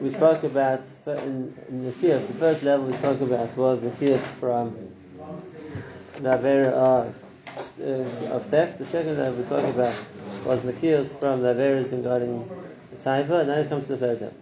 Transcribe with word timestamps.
we 0.00 0.10
spoke 0.10 0.42
about 0.44 0.80
in, 1.06 1.54
in 1.68 1.84
the 1.84 1.92
Kiyos, 1.92 2.26
the 2.28 2.34
first 2.34 2.62
level 2.62 2.86
we 2.86 2.92
spoke 2.92 3.20
about 3.20 3.56
was 3.56 3.80
the 3.80 3.90
Kiyos 3.90 4.18
from 4.18 4.76
the 6.16 6.28
Avera 6.28 6.72
of, 6.72 7.14
uh, 7.80 8.34
of 8.34 8.46
theft. 8.46 8.78
The 8.78 8.86
second 8.86 9.18
level 9.18 9.34
we 9.34 9.42
spoke 9.44 9.68
about 9.74 9.94
was 10.44 10.62
the 10.62 10.72
Kiyos 10.72 11.18
from 11.18 11.42
the 11.42 11.54
Averas 11.54 11.96
regarding 11.96 12.48
the 12.90 12.96
Taiva, 12.96 13.40
and 13.40 13.48
now 13.48 13.58
it 13.58 13.68
comes 13.68 13.86
to 13.86 13.96
the 13.96 13.98
third 13.98 14.20
level. 14.20 14.36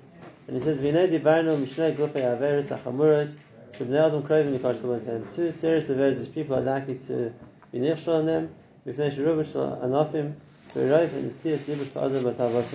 And 0.46 0.56
he 0.56 0.62
says, 0.62 0.80
Vinay 0.80 1.10
Dibarno 1.10 1.56
Mishnei 1.56 1.96
Gufei 1.96 2.22
Averas 2.22 2.76
Achamuros 2.76 3.38
Shibnei 3.72 4.06
Adam 4.06 4.22
Krovim 4.22 4.58
Nikosh 4.58 5.34
Two 5.34 5.52
serious 5.52 5.88
Averas 5.88 6.20
which 6.20 6.34
people 6.34 6.56
are 6.56 6.62
likely 6.62 6.98
to 6.98 7.32
be 7.72 7.78
nichshal 7.78 8.18
on 8.18 8.26
them, 8.26 8.54
Bifnei 8.86 9.12
Sherubish 9.12 9.54
Anofim, 9.54 10.34
Beroif 10.74 11.12
and 11.12 11.32
Tias 11.38 11.62
Libush 11.62 11.92
Ka'adam 11.92 12.24
Batavos 12.24 12.70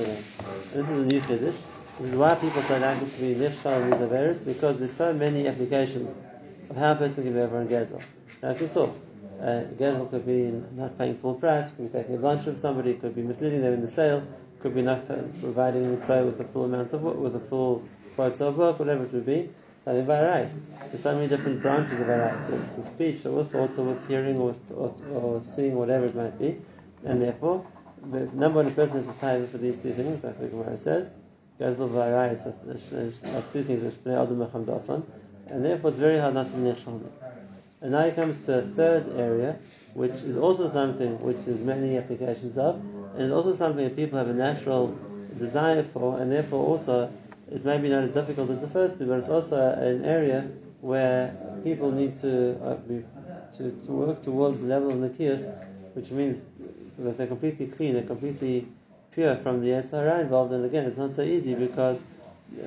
This 0.74 0.90
is 0.90 0.90
a 0.90 1.06
new 1.06 1.22
Kiddush. 1.22 1.62
This 1.98 2.12
is 2.12 2.18
why 2.18 2.36
people 2.36 2.62
so 2.62 2.78
likely 2.78 3.08
to 3.08 3.22
be 3.22 3.36
nichshal 3.36 3.82
in 3.84 3.90
these 3.90 4.02
Averas, 4.02 4.44
because 4.46 4.80
there's 4.80 4.92
so 4.92 5.14
many 5.14 5.48
applications 5.48 6.18
of 6.70 6.76
how 6.76 6.92
a 6.92 6.96
person 6.96 7.24
can 7.24 7.32
be 7.32 7.40
over 7.40 7.62
in 7.62 7.70
Gezel. 7.70 8.02
Now, 8.44 8.50
if 8.50 8.60
you 8.60 8.68
saw, 8.68 8.90
uh, 9.40 9.64
Gezel 9.80 10.10
could 10.10 10.26
be 10.26 10.52
not 10.76 10.98
paying 10.98 11.16
full 11.16 11.36
price, 11.36 11.72
could 11.72 11.90
be 11.94 11.98
taking 11.98 12.16
advantage 12.16 12.48
of 12.48 12.58
somebody, 12.58 12.96
could 12.96 13.16
be 13.16 13.22
misleading 13.22 13.62
them 13.62 13.74
in 13.76 13.82
the 13.82 13.88
sale, 13.88 14.28
could 14.60 14.76
be 14.76 14.82
not 14.82 15.08
providing 15.08 15.92
the 15.92 16.06
player 16.06 16.26
with 16.26 16.38
the 16.38 16.44
full 16.44 16.66
amount 16.66 16.92
of 16.92 17.02
work, 17.02 17.16
with 17.16 17.32
the 17.32 17.40
full 17.40 17.82
quota 18.18 18.48
of 18.48 18.58
work, 18.58 18.78
whatever 18.78 19.06
it 19.06 19.14
would 19.14 19.26
be. 19.26 19.50
Something 19.86 20.06
by 20.06 20.22
rice. 20.22 20.60
There's 20.88 21.02
so 21.02 21.16
many 21.16 21.30
different 21.30 21.62
branches 21.62 22.02
of 22.02 22.08
rice, 22.10 22.44
whether 22.44 22.62
it's 22.62 22.76
with 22.76 22.88
speech 22.88 23.26
or 23.26 23.32
with 23.32 23.54
thoughts 23.54 23.78
or 23.78 23.86
with 23.86 24.06
hearing 24.06 24.36
or, 24.38 24.48
with, 24.48 24.72
or, 24.72 24.94
or 25.14 25.44
seeing, 25.44 25.76
whatever 25.76 26.08
it 26.08 26.16
might 26.16 26.38
be. 26.38 26.58
And 27.06 27.22
therefore, 27.22 27.66
the 28.12 28.26
number 28.34 28.62
one 28.64 28.74
person 28.76 28.98
is 28.98 29.08
a 29.08 29.14
time 29.14 29.48
for 29.48 29.60
these 29.60 29.78
two 29.78 29.94
things, 29.94 30.26
like 30.26 30.38
the 30.40 30.48
Gemara 30.48 30.76
says. 30.76 31.14
Gazal 31.60 31.90
v'arayis 31.90 32.46
are 32.48 33.54
two 33.54 33.64
things 33.64 33.82
which 33.82 34.04
bnei 34.04 34.22
adam 34.22 34.66
dasan, 34.66 35.06
and 35.48 35.64
therefore 35.64 35.92
it's 35.92 36.00
very 36.00 36.18
hard 36.18 36.34
not 36.34 36.50
to 36.50 36.54
be 36.54 36.64
nechshal. 36.64 37.02
And 37.82 37.92
now 37.92 38.04
he 38.04 38.12
comes 38.12 38.40
to 38.46 38.60
a 38.60 38.62
third 38.62 39.08
area, 39.18 39.58
which 39.94 40.22
is 40.24 40.36
also 40.36 40.68
something 40.68 41.22
which 41.22 41.46
there's 41.46 41.62
many 41.62 41.98
applications 41.98 42.58
of, 42.58 42.76
and 43.14 43.22
it's 43.22 43.32
also 43.32 43.54
something 43.54 43.86
that 43.88 43.96
people 43.96 44.18
have 44.18 44.28
a 44.28 44.34
natural 44.34 44.98
desire 45.38 45.84
for, 45.84 46.20
and 46.20 46.30
therefore 46.30 46.66
also 46.66 47.10
is 47.50 47.64
maybe 47.64 47.88
not 47.88 48.04
as 48.04 48.12
difficult 48.12 48.50
as 48.50 48.60
the 48.60 48.68
first 48.68 48.98
two, 48.98 49.08
but 49.08 49.18
it's 49.18 49.30
also 49.30 49.58
an 49.58 50.04
area 50.04 50.50
where 50.82 51.34
people 51.64 51.92
need 51.92 52.16
to 52.16 52.62
uh, 52.64 52.76
be, 52.76 53.04
to, 53.58 53.72
to 53.86 53.92
work 53.92 54.22
towards 54.22 54.62
the 54.62 54.68
level 54.68 54.92
of 54.92 55.00
the 55.00 55.54
which 55.94 56.12
means 56.12 56.46
that 57.00 57.18
they're 57.18 57.28
completely 57.28 57.68
clean, 57.68 57.94
they're 57.94 58.04
completely 58.04 58.68
pure 59.16 59.36
from 59.38 59.62
the 59.62 59.70
Yetzirah 59.70 60.22
involved. 60.22 60.52
And 60.54 60.66
again, 60.66 60.86
it's 60.86 60.98
not 60.98 61.14
so 61.14 61.24
easy 61.24 61.56
because 61.56 62.06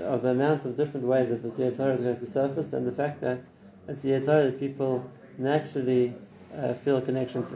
of 0.01 0.23
the 0.23 0.31
amount 0.31 0.65
of 0.65 0.77
different 0.77 1.07
ways 1.07 1.29
that 1.29 1.43
the 1.43 1.51
Yetzirah 1.51 1.93
is 1.93 2.01
going 2.01 2.19
to 2.19 2.27
surface, 2.27 2.73
and 2.73 2.87
the 2.87 2.93
fact 2.93 3.21
that 3.21 3.39
it's 3.87 4.03
the 4.03 4.11
Yetzirah 4.11 4.51
that 4.51 4.59
people 4.59 5.09
naturally 5.37 6.15
uh, 6.57 6.73
feel 6.75 6.97
a 6.97 7.03
connection 7.03 7.45
to. 7.47 7.55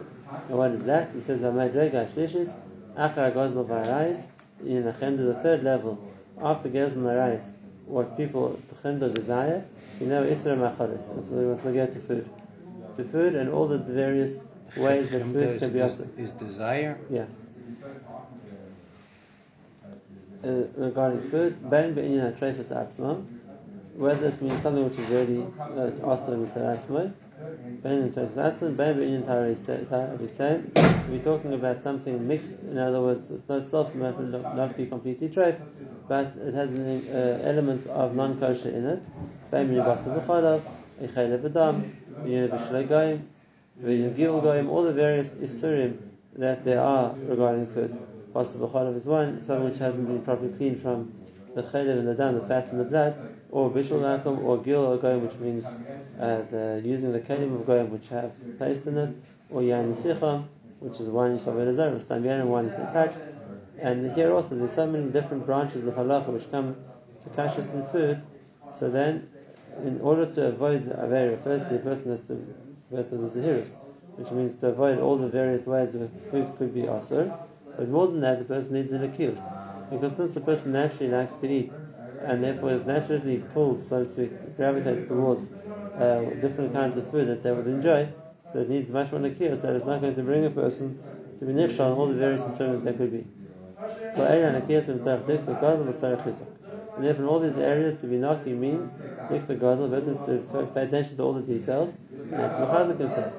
And 0.49 0.59
what 0.59 0.71
is 0.71 0.85
that? 0.85 1.13
He 1.13 1.21
says, 1.21 1.41
Achar 1.41 3.33
Gozl 3.33 3.67
Varayis, 3.67 4.29
in 4.65 4.85
the 4.85 4.93
the 4.93 5.35
third 5.43 5.65
level, 5.65 5.99
after 6.41 6.69
Gozl 6.69 6.97
Varayis, 6.97 7.55
what 7.87 8.17
people 8.17 8.61
Chenda 8.83 9.13
desire, 9.13 9.65
you 10.01 10.07
know, 10.07 10.25
Isra 10.25 10.57
Macharis. 10.57 11.09
So 11.29 11.35
we 11.35 11.45
must 11.45 11.65
get 11.65 11.93
to 11.93 12.01
food. 12.01 12.29
To 12.97 13.05
food 13.05 13.35
and 13.35 13.49
all 13.51 13.69
the 13.69 13.79
various 13.79 14.43
ways 14.77 15.11
that 15.11 15.23
food 15.23 15.59
can 15.59 15.73
be 15.73 15.81
offered. 15.81 16.19
Is 16.19 16.33
desire? 16.33 16.99
Yeah. 17.09 17.25
Uh, 20.45 20.67
regarding 20.77 21.23
food, 21.23 21.57
Ben 21.71 21.95
Be'inyan 21.95 22.37
HaTrefus 22.37 22.73
Atzma, 22.75 23.25
whether 23.95 24.27
it 24.27 24.43
means 24.43 24.61
something 24.61 24.89
which 24.89 24.99
is 24.99 25.09
already 25.13 25.47
uh, 25.61 26.05
awesome 26.05 26.41
with 26.41 26.55
Atzma, 26.57 27.13
Ben 27.81 27.99
and 27.99 28.13
Tosfasman, 28.13 28.77
Ben 28.77 28.97
B'inyan 28.97 29.23
Tarisem. 29.23 31.09
We're 31.09 31.23
talking 31.23 31.55
about 31.55 31.81
something 31.85 32.27
mixed. 32.27 32.59
In 32.63 32.77
other 32.77 33.01
words, 33.01 33.31
it's 33.31 33.49
not 33.49 33.63
itself 33.63 33.95
might 33.95 34.19
not 34.19 34.77
be 34.77 34.87
completely 34.87 35.29
treif, 35.29 35.61
but 36.09 36.35
it 36.35 36.55
has 36.55 36.73
an 36.73 37.15
uh, 37.15 37.41
element 37.45 37.87
of 37.87 38.17
non-kosher 38.17 38.71
in 38.71 38.85
it. 38.85 39.05
Ben 39.53 39.69
B'inyan 39.69 39.87
Basa 39.87 40.21
B'chalav, 40.21 40.63
Echele 41.01 41.39
V'dam, 41.41 41.89
B'inyan 42.25 42.49
B'shlei 42.49 42.89
Goyim, 42.89 43.29
B'inyan 43.81 44.17
Gil 44.17 44.41
Goyim, 44.41 44.69
all 44.69 44.83
the 44.83 44.93
various 44.93 45.37
isurim 45.37 45.99
that 46.35 46.65
there 46.65 46.81
are 46.81 47.15
regarding 47.29 47.69
food. 47.69 47.97
Basa 48.35 48.57
B'chalav 48.57 48.97
is 48.97 49.05
one, 49.05 49.45
something 49.45 49.69
which 49.69 49.79
hasn't 49.79 50.07
been 50.07 50.23
properly 50.23 50.53
cleaned 50.57 50.81
from 50.81 51.13
the 51.55 51.63
chaylev 51.63 51.99
and 51.99 52.09
the 52.09 52.15
dam, 52.15 52.35
the 52.35 52.41
fat 52.41 52.71
and 52.71 52.81
the 52.81 52.85
blood, 52.85 53.15
or 53.51 53.71
bishul 53.71 54.01
lakum, 54.01 54.43
or 54.43 54.57
gil 54.57 54.87
or 54.87 54.97
goyim, 54.97 55.23
which 55.23 55.37
means 55.37 55.67
uh, 56.19 56.43
the, 56.51 56.81
using 56.83 57.13
the 57.13 57.21
kelim 57.21 57.55
of 57.55 57.67
goyim 57.67 57.91
which 57.91 58.09
have 58.09 58.33
taste 58.59 58.87
in 58.87 58.97
it, 58.97 59.15
or 59.51 59.61
yain 59.61 59.91
sicham, 59.91 60.45
which 60.81 60.99
is 60.99 61.09
one 61.09 61.37
yishav 61.37 61.55
elazar, 61.55 62.01
stam 62.01 62.25
and 62.27 62.51
one 62.51 62.71
attached. 62.71 63.19
And 63.79 64.11
here 64.13 64.33
also, 64.33 64.55
there's 64.55 64.73
so 64.73 64.87
many 64.87 65.11
different 65.11 65.45
branches 65.45 65.87
of 65.87 65.95
halacha 65.95 66.29
which 66.29 66.51
come 66.51 66.77
to 67.21 67.29
kashrus 67.29 67.75
in 67.75 67.85
food. 67.87 68.23
So 68.71 68.89
then, 68.89 69.29
in 69.85 70.01
order 70.01 70.25
to 70.25 70.49
avoid 70.49 70.87
avera, 70.87 71.39
firstly, 71.43 71.77
the 71.77 71.83
person 71.83 72.11
has 72.11 72.23
to 72.29 72.43
first 72.91 73.11
the 73.11 73.19
zahirus, 73.19 73.77
which 74.17 74.31
means 74.31 74.55
to 74.57 74.69
avoid 74.69 74.99
all 74.99 75.17
the 75.17 75.29
various 75.29 75.67
ways 75.67 75.95
where 75.95 76.09
food 76.31 76.57
could 76.57 76.73
be 76.73 76.83
asur. 76.83 77.37
But 77.77 77.89
more 77.89 78.07
than 78.07 78.21
that, 78.21 78.39
the 78.39 78.45
person 78.45 78.75
needs 78.75 78.93
an 78.93 79.03
accuse. 79.03 79.49
Because 79.91 80.17
since 80.17 80.35
the 80.35 80.41
person 80.41 80.73
naturally 80.73 81.11
likes 81.11 81.35
to 81.37 81.49
eat, 81.49 81.73
and 82.25 82.43
therefore 82.43 82.71
is 82.71 82.85
naturally 82.85 83.39
pulled, 83.53 83.83
so 83.83 83.99
to 84.01 84.07
speak, 84.07 84.57
gravitates 84.57 85.05
towards 85.05 85.49
uh, 85.99 86.21
different 86.41 86.73
kinds 86.73 86.97
of 86.97 87.07
food 87.09 87.29
that 87.29 87.43
they 87.43 87.53
would 87.53 87.67
enjoy, 87.67 88.09
so 88.47 88.61
it 88.61 88.69
needs 88.69 88.91
much 88.91 89.11
more 89.13 89.21
nakias 89.21 89.63
that 89.63 89.75
is 89.75 89.85
not 89.85 90.01
going 90.01 90.15
to 90.15 90.23
bring 90.23 90.45
a 90.45 90.51
person 90.51 90.99
to 91.39 91.45
be 91.45 91.53
nichshal 91.53 91.93
on 91.93 91.99
all 91.99 92.07
the 92.07 92.15
various 92.15 92.45
concerns 92.45 92.85
that 92.85 92.97
could 92.97 93.13
be. 93.13 93.27
And 96.95 97.05
therefore, 97.05 97.25
in 97.25 97.29
all 97.29 97.41
these 97.41 97.57
areas, 97.57 97.95
to 97.97 98.07
be 98.07 98.19
naki 98.19 98.53
means 98.53 98.93
dikta 99.29 99.59
gadol, 99.59 99.89
versus 99.89 100.25
to 100.27 100.39
pay 100.75 100.83
attention 100.83 101.17
to 101.17 101.23
all 101.23 101.33
the 101.33 101.43
details, 101.43 101.97
and 102.31 102.43
it's 102.43 102.55
machazik 102.55 102.99
himself. 102.99 103.33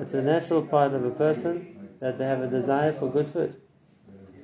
It's 0.00 0.14
a 0.14 0.22
natural 0.22 0.62
part 0.62 0.92
of 0.92 1.04
a 1.04 1.10
person 1.10 1.96
that 2.00 2.18
they 2.18 2.24
have 2.24 2.40
a 2.40 2.46
desire 2.46 2.92
for 2.92 3.08
good 3.10 3.28
food. 3.28 3.60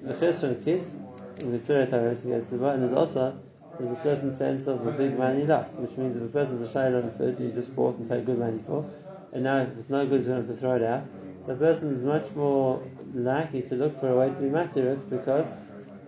The 0.02 0.14
chesron 0.14 0.64
kiss, 0.64 0.98
in 1.40 1.52
the 1.52 1.60
Surah 1.60 1.82
and 1.82 2.82
there's 2.82 2.92
also 2.92 3.38
there's 3.78 3.90
a 3.90 3.96
certain 3.96 4.32
sense 4.34 4.66
of 4.66 4.86
a 4.86 4.90
big 4.90 5.16
money 5.16 5.46
loss, 5.46 5.76
which 5.78 5.96
means 5.96 6.16
if 6.16 6.22
a 6.22 6.26
person's 6.26 6.60
a 6.60 6.78
shayla 6.78 7.02
on 7.02 7.06
the 7.06 7.12
food 7.12 7.38
you 7.40 7.50
just 7.50 7.74
bought 7.74 7.96
and 7.98 8.08
paid 8.08 8.26
good 8.26 8.38
money 8.38 8.60
for, 8.66 8.84
and 9.32 9.44
now 9.44 9.62
it's 9.62 9.88
no 9.88 10.06
good 10.06 10.24
to 10.24 10.32
have 10.32 10.46
to 10.46 10.54
throw 10.54 10.76
it 10.76 10.82
out, 10.82 11.04
so 11.44 11.52
a 11.52 11.56
person 11.56 11.90
is 11.90 12.04
much 12.04 12.34
more 12.34 12.82
likely 13.14 13.62
to 13.62 13.74
look 13.74 13.98
for 13.98 14.08
a 14.10 14.16
way 14.16 14.32
to 14.32 14.40
be 14.40 14.48
it 14.48 15.10
because 15.10 15.52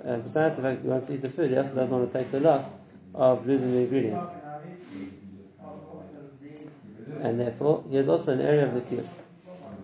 uh, 0.05 0.17
besides 0.19 0.57
the 0.57 0.63
fact 0.63 0.83
that 0.83 0.83
he 0.83 0.89
wants 0.89 1.07
to 1.09 1.15
eat 1.15 1.23
the 1.23 1.31
food, 1.31 1.51
he 1.51 1.57
also 1.57 1.75
doesn't 1.75 1.91
want 1.91 2.11
to 2.11 2.19
take 2.19 2.31
the 2.31 2.41
loss 2.41 2.73
of 3.15 3.47
losing 3.47 3.73
the 3.73 3.79
ingredients. 3.79 4.31
And 7.23 7.41
therefore, 7.41 7.85
he 7.89 7.97
has 7.97 8.09
also 8.09 8.33
an 8.33 8.41
area 8.41 8.67
of 8.67 8.75
the 8.75 8.81
kios. 8.81 9.17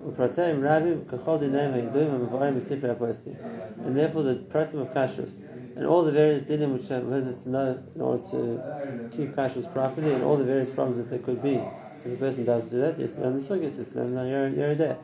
And 0.04 0.16
therefore 3.96 4.22
the 4.22 4.34
pratim 4.50 4.80
of 4.80 4.90
kashrus. 4.92 5.40
And 5.76 5.86
all 5.86 6.02
the 6.02 6.12
various 6.12 6.42
dinim 6.42 6.72
which 6.74 6.88
have 6.88 7.06
led 7.06 7.24
us 7.24 7.44
to 7.44 7.48
know 7.48 7.82
in 7.94 8.00
order 8.00 8.22
to 8.30 9.10
keep 9.16 9.34
kashrus 9.34 9.72
properly 9.72 10.12
and 10.12 10.22
all 10.24 10.36
the 10.36 10.44
various 10.44 10.70
problems 10.70 10.98
that 10.98 11.08
there 11.08 11.18
could 11.18 11.42
be 11.42 11.62
if 12.04 12.14
a 12.14 12.16
person 12.16 12.44
doesn't 12.44 12.68
do 12.68 12.80
that, 12.80 12.98
yes, 12.98 13.14
learn 13.16 13.34
the 13.34 13.38
sugyas, 13.38 13.78
yes, 13.78 13.94
learn 13.94 14.14
the 14.14 14.22
yerideh. 14.22 14.96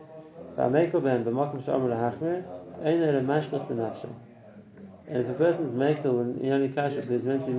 And 5.06 5.16
if 5.16 5.28
a 5.28 5.34
person 5.34 5.65
is 5.65 5.72
when 5.72 6.39
he 6.41 6.51
only 6.51 6.68
kashrus, 6.68 7.09
he's 7.09 7.24
meant 7.24 7.44
to 7.44 7.53
be 7.53 7.54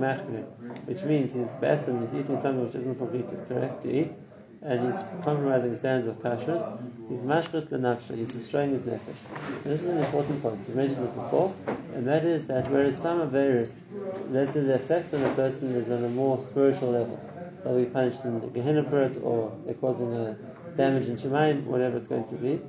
which 0.84 1.02
means 1.04 1.32
he's 1.34 1.48
basim, 1.52 2.00
he's 2.00 2.14
eating 2.14 2.36
something 2.36 2.64
which 2.66 2.74
isn't 2.74 2.96
completely 2.96 3.38
correct 3.48 3.82
to 3.82 3.90
eat, 3.90 4.12
and 4.62 4.84
he's 4.84 5.14
compromising 5.22 5.74
standards 5.74 6.06
of 6.06 6.22
kashrus, 6.22 6.62
he's 7.08 7.22
mashkas 7.22 7.66
lenafsha, 7.68 8.16
he's 8.16 8.28
destroying 8.28 8.70
his 8.70 8.82
nefesh. 8.82 9.64
And 9.64 9.64
this 9.64 9.82
is 9.82 9.88
an 9.88 9.98
important 9.98 10.42
point, 10.42 10.68
we 10.68 10.74
mentioned 10.74 11.04
it 11.04 11.14
before, 11.14 11.54
and 11.94 12.06
that 12.06 12.24
is 12.24 12.46
that 12.48 12.70
whereas 12.70 12.96
some 12.96 13.28
various, 13.30 13.82
let's 14.28 14.52
say 14.52 14.60
the 14.60 14.74
effect 14.74 15.14
on 15.14 15.22
a 15.22 15.34
person 15.34 15.70
is 15.70 15.90
on 15.90 16.04
a 16.04 16.08
more 16.10 16.38
spiritual 16.40 16.90
level, 16.90 17.18
they'll 17.64 17.78
be 17.78 17.86
punished 17.86 18.24
in 18.24 18.40
the 18.40 18.46
Gehenna 18.48 18.84
for 18.84 19.02
it, 19.02 19.16
or 19.22 19.56
they're 19.64 19.74
causing 19.74 20.12
a 20.12 20.36
damage 20.76 21.08
in 21.08 21.16
Shemaim, 21.16 21.64
whatever 21.64 21.96
it's 21.96 22.06
going 22.06 22.24
to 22.26 22.34
be. 22.34 22.60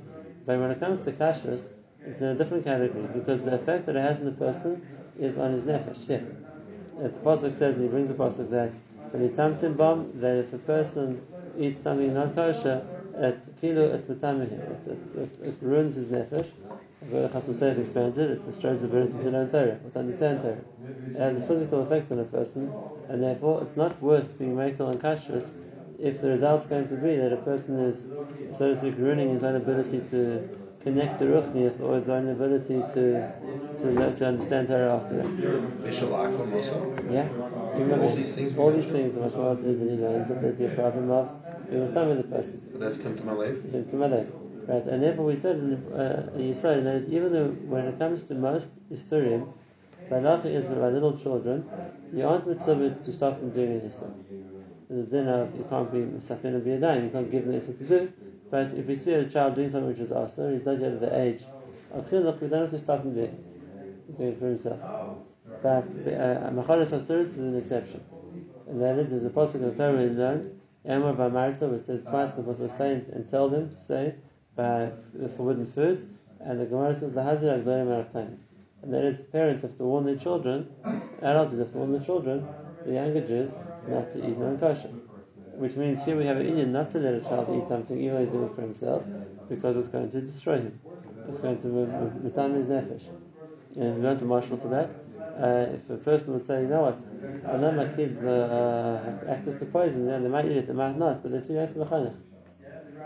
But 0.46 0.58
when 0.58 0.70
it 0.70 0.80
comes 0.80 1.04
to 1.04 1.12
kashrus, 1.12 1.72
it's 2.04 2.20
in 2.20 2.28
a 2.28 2.34
different 2.34 2.64
category, 2.64 3.06
because 3.12 3.44
the 3.44 3.54
effect 3.54 3.86
that 3.86 3.96
it 3.96 4.00
has 4.00 4.18
on 4.18 4.24
the 4.24 4.32
person 4.32 4.84
is 5.18 5.36
on 5.38 5.52
his 5.52 5.62
nefesh, 5.62 6.08
yeah. 6.08 6.20
The 6.98 7.10
Pasuk 7.10 7.52
says, 7.52 7.74
and 7.74 7.82
he 7.82 7.88
brings 7.88 8.08
the 8.08 8.14
Pasuk 8.14 8.50
that 8.50 8.72
when 9.10 9.22
he 9.22 9.28
tamtim 9.28 9.76
bomb, 9.76 10.20
that 10.20 10.38
if 10.38 10.52
a 10.52 10.58
person 10.58 11.20
eats 11.58 11.80
something 11.80 12.12
not 12.14 12.34
kosher, 12.34 12.84
at 13.16 13.36
kilo 13.60 13.92
it's 13.94 14.06
matamih. 14.06 14.50
It, 14.52 15.16
it, 15.16 15.46
it 15.48 15.54
ruins 15.60 15.96
his 15.96 16.08
nefesh. 16.08 16.50
the 17.10 17.28
Chasam 17.28 17.54
Sofer 17.54 17.78
explains 17.78 18.18
it, 18.18 18.30
it 18.30 18.44
destroys 18.44 18.82
the 18.82 18.88
ability 18.88 19.14
to 19.22 19.30
learn 19.30 19.50
Torah, 19.50 19.78
to 19.92 19.98
understand 19.98 20.40
Torah. 20.42 20.56
It 21.14 21.18
has 21.18 21.36
a 21.36 21.42
physical 21.42 21.82
effect 21.82 22.10
on 22.12 22.20
a 22.20 22.24
person, 22.24 22.72
and 23.08 23.22
therefore 23.22 23.62
it's 23.62 23.76
not 23.76 24.00
worth 24.00 24.38
being 24.38 24.54
makel 24.56 24.90
and 24.90 25.00
kashrus 25.00 25.52
if 25.98 26.20
the 26.20 26.28
result's 26.28 26.66
going 26.66 26.88
to 26.88 26.94
be 26.96 27.16
that 27.16 27.32
a 27.32 27.36
person 27.36 27.78
is, 27.78 28.06
so 28.52 28.68
to 28.68 28.76
speak, 28.76 28.94
ruining 28.98 29.28
his 29.28 29.42
own 29.44 29.56
ability 29.56 30.00
to 30.10 30.48
connect 30.82 31.18
to 31.18 31.24
ruchnius 31.26 31.80
or 31.80 31.94
his 31.94 32.08
own 32.08 32.28
ability 32.28 32.82
to 32.94 33.28
to, 33.80 34.14
to 34.16 34.26
understand 34.26 34.68
Torah 34.68 34.94
after 34.96 35.16
that. 35.16 35.26
Bishul 35.84 36.10
Aklam 36.10 36.52
also. 36.52 36.94
Yeah? 37.10 37.28
Even 37.74 38.00
All 38.00 38.14
these 38.14 38.34
things 38.34 38.56
All 38.56 38.70
these 38.70 38.90
things, 38.90 39.14
the 39.14 39.20
Mashmal 39.20 39.56
says 39.56 39.80
that 39.80 39.90
he 39.90 39.96
learns 39.96 40.28
that 40.28 40.42
there'd 40.42 40.58
be 40.58 40.66
a 40.66 40.74
problem 40.74 41.10
of 41.10 41.70
being 41.70 41.82
a 41.82 42.06
with 42.06 42.18
the 42.18 42.24
person. 42.24 42.68
But 42.70 42.80
that's 42.80 42.98
Timtum 42.98 43.24
Alev. 43.24 43.72
him 43.72 43.88
to 43.88 43.96
Malek. 43.96 44.26
Right, 44.66 44.86
and 44.86 45.02
therefore 45.02 45.24
we 45.24 45.36
said 45.36 45.56
in 45.56 45.74
uh, 45.92 46.30
Yisrael, 46.36 46.78
and 46.78 46.86
that 46.86 46.96
is 46.96 47.08
even 47.08 47.32
though 47.32 47.48
when 47.48 47.86
it 47.86 47.98
comes 47.98 48.24
to 48.24 48.34
most 48.34 48.70
Isurim, 48.92 49.52
the 50.08 50.16
halacha 50.16 50.44
is 50.44 50.66
by 50.66 50.88
little 50.88 51.18
children, 51.18 51.68
you 52.12 52.28
aren't 52.28 52.46
mitzvah 52.46 52.90
to 53.02 53.12
stop 53.12 53.40
them 53.40 53.50
doing 53.50 53.72
an 53.72 53.80
Isur. 53.80 54.12
There's 54.88 55.08
a 55.08 55.10
din 55.10 55.28
of 55.28 55.56
you 55.56 55.64
can't 55.68 55.90
be 55.90 56.20
sakin 56.20 56.54
and 56.54 56.64
be 56.64 56.72
a 56.72 56.78
dime, 56.78 57.04
you 57.04 57.10
can't 57.10 57.30
give 57.30 57.46
them 57.46 57.54
Isur 57.54 57.76
to 57.76 57.84
do. 57.84 58.12
But 58.50 58.74
if 58.74 58.86
we 58.86 58.94
see 58.94 59.14
a 59.14 59.28
child 59.28 59.54
doing 59.54 59.70
something 59.70 59.88
which 59.88 59.98
is 59.98 60.10
Asr, 60.10 60.52
he's 60.52 60.66
not 60.66 60.78
yet 60.78 60.92
at 60.92 61.00
the 61.00 61.18
age 61.18 61.44
of 61.92 62.06
chinuch, 62.08 62.40
we 62.40 62.48
don't 62.48 62.62
have 62.62 62.70
to 62.70 62.78
stop 62.78 63.02
him 63.02 63.14
doing 63.14 63.26
it. 63.26 63.44
He's 64.06 64.16
doing 64.16 64.32
it 64.32 64.38
for 64.38 64.46
himself. 64.46 64.78
But 65.62 65.84
uh, 65.84 66.50
Macharis 66.50 66.92
is 67.10 67.38
an 67.38 67.56
exception. 67.56 68.02
And 68.68 68.82
that 68.82 68.98
is, 68.98 69.10
there's 69.10 69.24
a 69.24 69.30
pasuk 69.30 69.56
in 69.56 69.62
the 69.62 69.74
Torah 69.74 69.92
we 69.96 70.08
learned, 70.08 70.60
Emor 70.86 71.14
Bamarta, 71.14 71.70
which 71.70 71.84
says 71.84 72.02
twice 72.02 72.32
the 72.32 72.42
pasuk 72.42 72.76
say 72.76 73.02
and 73.12 73.28
tell 73.28 73.48
them 73.48 73.70
to 73.70 73.76
say 73.76 74.14
by 74.56 74.90
the 75.14 75.28
forbidden 75.28 75.66
foods, 75.66 76.06
and 76.40 76.60
the 76.60 76.66
Gemara 76.66 76.94
says 76.94 77.12
the 77.12 77.22
Hazir 77.22 77.62
Arachtani. 77.64 78.36
And 78.82 78.92
that 78.92 79.04
is, 79.04 79.18
parents 79.18 79.62
have 79.62 79.76
to 79.76 79.84
warn 79.84 80.04
their 80.04 80.16
children, 80.16 80.68
adults 81.20 81.56
have 81.58 81.70
to 81.70 81.78
warn 81.78 81.92
their 81.92 82.02
children, 82.02 82.46
the 82.84 82.94
younger 82.94 83.24
Jews, 83.24 83.54
not 83.86 84.10
to 84.10 84.18
eat 84.18 84.36
non-kosher. 84.36 84.90
Which 85.54 85.76
means 85.76 86.04
here 86.04 86.16
we 86.16 86.24
have 86.26 86.38
an 86.38 86.46
Indian 86.46 86.72
not 86.72 86.90
to 86.90 86.98
let 86.98 87.14
a 87.14 87.20
child 87.20 87.48
eat 87.56 87.68
something 87.68 87.96
even 87.96 88.14
though 88.14 88.20
he's 88.20 88.30
doing 88.30 88.46
it 88.46 88.54
for 88.56 88.62
himself, 88.62 89.04
because 89.48 89.76
it's 89.76 89.88
going 89.88 90.10
to 90.10 90.20
destroy 90.20 90.56
him. 90.56 90.80
It's 91.28 91.38
going 91.38 91.60
to 91.60 91.68
mutam 91.68 92.54
his 92.54 92.66
nefesh. 92.66 93.04
And 93.76 93.96
we 93.96 94.00
want 94.02 94.18
to 94.18 94.24
marshal 94.24 94.56
for 94.56 94.68
that, 94.68 94.96
uh, 95.38 95.66
if 95.74 95.88
a 95.90 95.96
person 95.96 96.34
would 96.34 96.44
say, 96.44 96.62
you 96.62 96.68
know 96.68 96.82
what, 96.82 97.00
I 97.48 97.56
know 97.56 97.72
my 97.72 97.86
kids 97.88 98.22
uh, 98.22 99.00
have 99.04 99.28
access 99.28 99.56
to 99.56 99.66
poison, 99.66 100.06
then 100.06 100.22
they 100.22 100.28
might 100.28 100.44
eat 100.46 100.56
it, 100.56 100.66
they 100.66 100.72
might 100.72 100.96
not, 100.96 101.22
but 101.22 101.32
they're 101.32 101.40
too 101.40 101.54
young 101.54 101.68
to 101.68 101.74
be 101.74 101.80
chanech. 101.80 102.14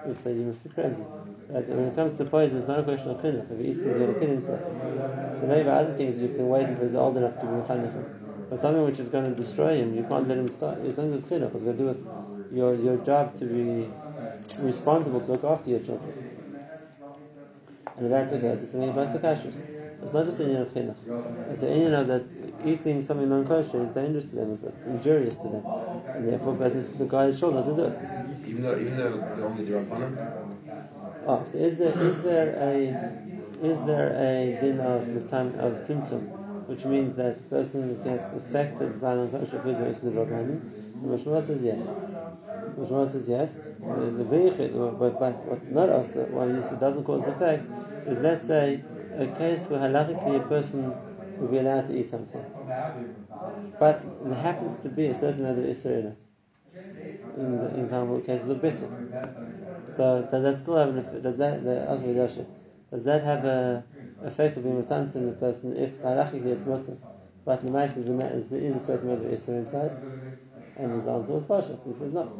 You'd 0.06 0.20
say, 0.20 0.34
you 0.34 0.44
must 0.44 0.62
be 0.64 0.70
crazy. 0.70 1.05
But 1.49 1.67
when 1.69 1.87
it 1.87 1.94
comes 1.94 2.17
to 2.19 2.25
poison, 2.25 2.58
it's 2.58 2.67
not 2.67 2.81
a 2.81 2.82
question 2.82 3.11
of 3.12 3.19
chinuch. 3.19 3.50
If 3.52 3.58
he 3.58 3.70
eats 3.70 3.81
it, 3.82 3.87
he's 3.88 3.96
going 3.96 4.14
to 4.14 4.19
kill 4.20 4.28
himself. 4.28 4.61
So 5.38 5.46
maybe 5.46 5.69
other 5.69 5.94
things 5.94 6.20
you 6.20 6.28
can 6.28 6.49
wait 6.49 6.67
until 6.67 6.84
he's 6.84 6.94
old 6.94 7.17
enough 7.17 7.38
to 7.40 7.46
be 7.46 7.62
chanech. 7.62 7.93
But 8.50 8.58
something 8.61 8.84
which 8.84 8.99
is 8.99 9.08
going 9.08 9.25
to 9.25 9.34
destroy 9.34 9.76
him, 9.76 9.94
you 9.96 10.05
can't 10.05 10.26
let 10.29 10.38
him 10.38 10.49
start. 10.52 10.79
It's 10.84 10.99
not 10.99 11.06
with 11.06 11.29
chinuch. 11.29 11.55
It's 11.55 11.62
got 11.62 11.72
to 11.72 11.79
do 11.79 11.87
with 11.87 12.52
your, 12.52 12.75
your 12.75 12.96
job 12.99 13.37
to 13.38 13.44
be 13.44 13.88
responsible 14.61 15.20
to 15.20 15.32
look 15.32 15.44
after 15.44 15.70
your 15.70 15.81
children. 15.81 16.12
And 17.96 18.06
if 18.06 18.11
that's 18.11 18.31
the 18.31 18.38
case, 18.38 18.62
it's 18.62 18.72
the 18.72 18.79
something 18.79 18.90
about 18.90 19.12
the 19.12 19.19
kashrus. 19.19 19.75
It's 20.06 20.14
not 20.14 20.25
just 20.25 20.38
an 20.38 20.50
Indian 20.50 20.62
of 20.62 20.73
chinuch. 20.73 21.50
It's 21.50 21.62
an 21.64 21.73
Indian 21.73 21.94
of 21.94 22.06
that 22.06 22.23
eating 22.64 23.03
something 23.03 23.29
non-kosher 23.29 23.82
is 23.82 23.91
dangerous 23.91 24.26
to 24.26 24.37
them, 24.37 24.53
it's 24.53 24.62
injurious 24.87 25.35
to 25.35 25.49
them. 25.49 25.64
And 26.14 26.29
therefore, 26.29 26.55
a 26.55 26.56
person 26.58 26.79
is 26.79 26.88
the 26.91 27.06
guy's 27.06 27.37
shoulder 27.37 27.64
to 27.64 27.75
do 27.75 27.85
it. 27.87 27.99
Even 28.47 28.61
though, 28.61 28.79
even 28.79 28.97
though 28.97 29.17
they're 29.35 29.44
only 29.44 29.64
Rabbanim. 29.64 30.17
Oh, 31.26 31.43
so 31.43 31.58
is 31.58 31.79
there 31.79 31.99
is 31.99 32.23
there 32.23 32.55
a 32.55 33.67
is 33.67 33.85
there 33.85 34.12
a 34.14 34.56
din 34.61 34.79
of 34.79 35.12
the 35.12 35.29
time 35.29 35.49
of 35.58 35.73
tumtum, 35.88 36.23
which 36.69 36.85
means 36.85 37.17
that 37.17 37.38
the 37.38 37.43
person 37.56 38.00
gets 38.05 38.32
affected 38.32 39.00
by 39.00 39.17
non-kosher 39.17 39.58
foods 39.58 39.81
versus 39.81 40.03
the 40.03 40.11
rabbanim? 40.11 40.61
The 41.03 41.08
Mashma 41.17 41.43
says 41.43 41.64
yes. 41.64 41.85
The 41.85 42.82
Mashma 42.82 43.11
says 43.11 43.29
yes. 43.29 43.56
The, 43.56 44.23
the 44.23 44.94
but, 45.00 45.19
but 45.19 45.35
what's 45.47 45.67
not 45.67 45.91
also 45.91 46.26
of 46.26 46.55
these 46.55 46.69
doesn't 46.79 47.03
cause 47.03 47.26
effect 47.26 47.67
is 48.06 48.20
let's 48.20 48.47
say 48.47 48.81
a 49.18 49.26
case 49.26 49.68
where 49.70 49.80
halachically 49.80 50.36
a 50.36 50.40
person 50.40 50.94
would 51.40 51.50
be 51.50 51.58
allowed 51.58 51.86
to 51.86 51.96
eat 51.98 52.08
something, 52.08 52.44
but 53.78 54.04
there 54.20 54.38
happens 54.38 54.76
to 54.82 54.88
be 54.88 55.06
a 55.06 55.14
certain 55.14 55.40
amount 55.44 55.58
of 55.58 55.64
isra 55.64 55.98
in 56.00 56.06
it. 56.06 56.18
In 57.36 57.58
the 57.58 57.66
example 57.80 58.20
cases 58.20 58.48
of 58.48 58.60
bitter. 58.60 58.88
So 59.88 60.22
does 60.30 60.42
that 60.42 60.56
still 60.56 60.76
have 60.76 60.90
an 60.90 60.98
effect? 60.98 61.22
Does 61.22 61.36
that 61.38 61.64
the 61.64 62.48
does 62.90 63.04
that 63.04 63.22
have 63.22 63.44
a 63.44 63.84
effect 64.24 64.56
of 64.56 64.62
being 64.64 64.76
mutant 64.76 65.14
in 65.16 65.26
the 65.26 65.32
person 65.32 65.76
if 65.76 66.00
halachically 66.02 66.46
it's 66.46 66.66
mutter, 66.66 66.96
but 67.44 67.60
the 67.60 67.70
mice 67.70 67.96
is, 67.96 68.08
a, 68.08 68.19
is, 68.34 68.52
is 68.52 68.76
a 68.76 68.80
certain 68.80 69.10
amount 69.10 69.26
of 69.26 69.32
isra 69.32 69.58
inside? 69.58 69.92
And 70.76 70.92
his 70.94 71.08
answer 71.08 71.32
was 71.34 71.44
partial. 71.44 71.80
He 71.84 71.94
said 71.94 72.12
no. 72.14 72.32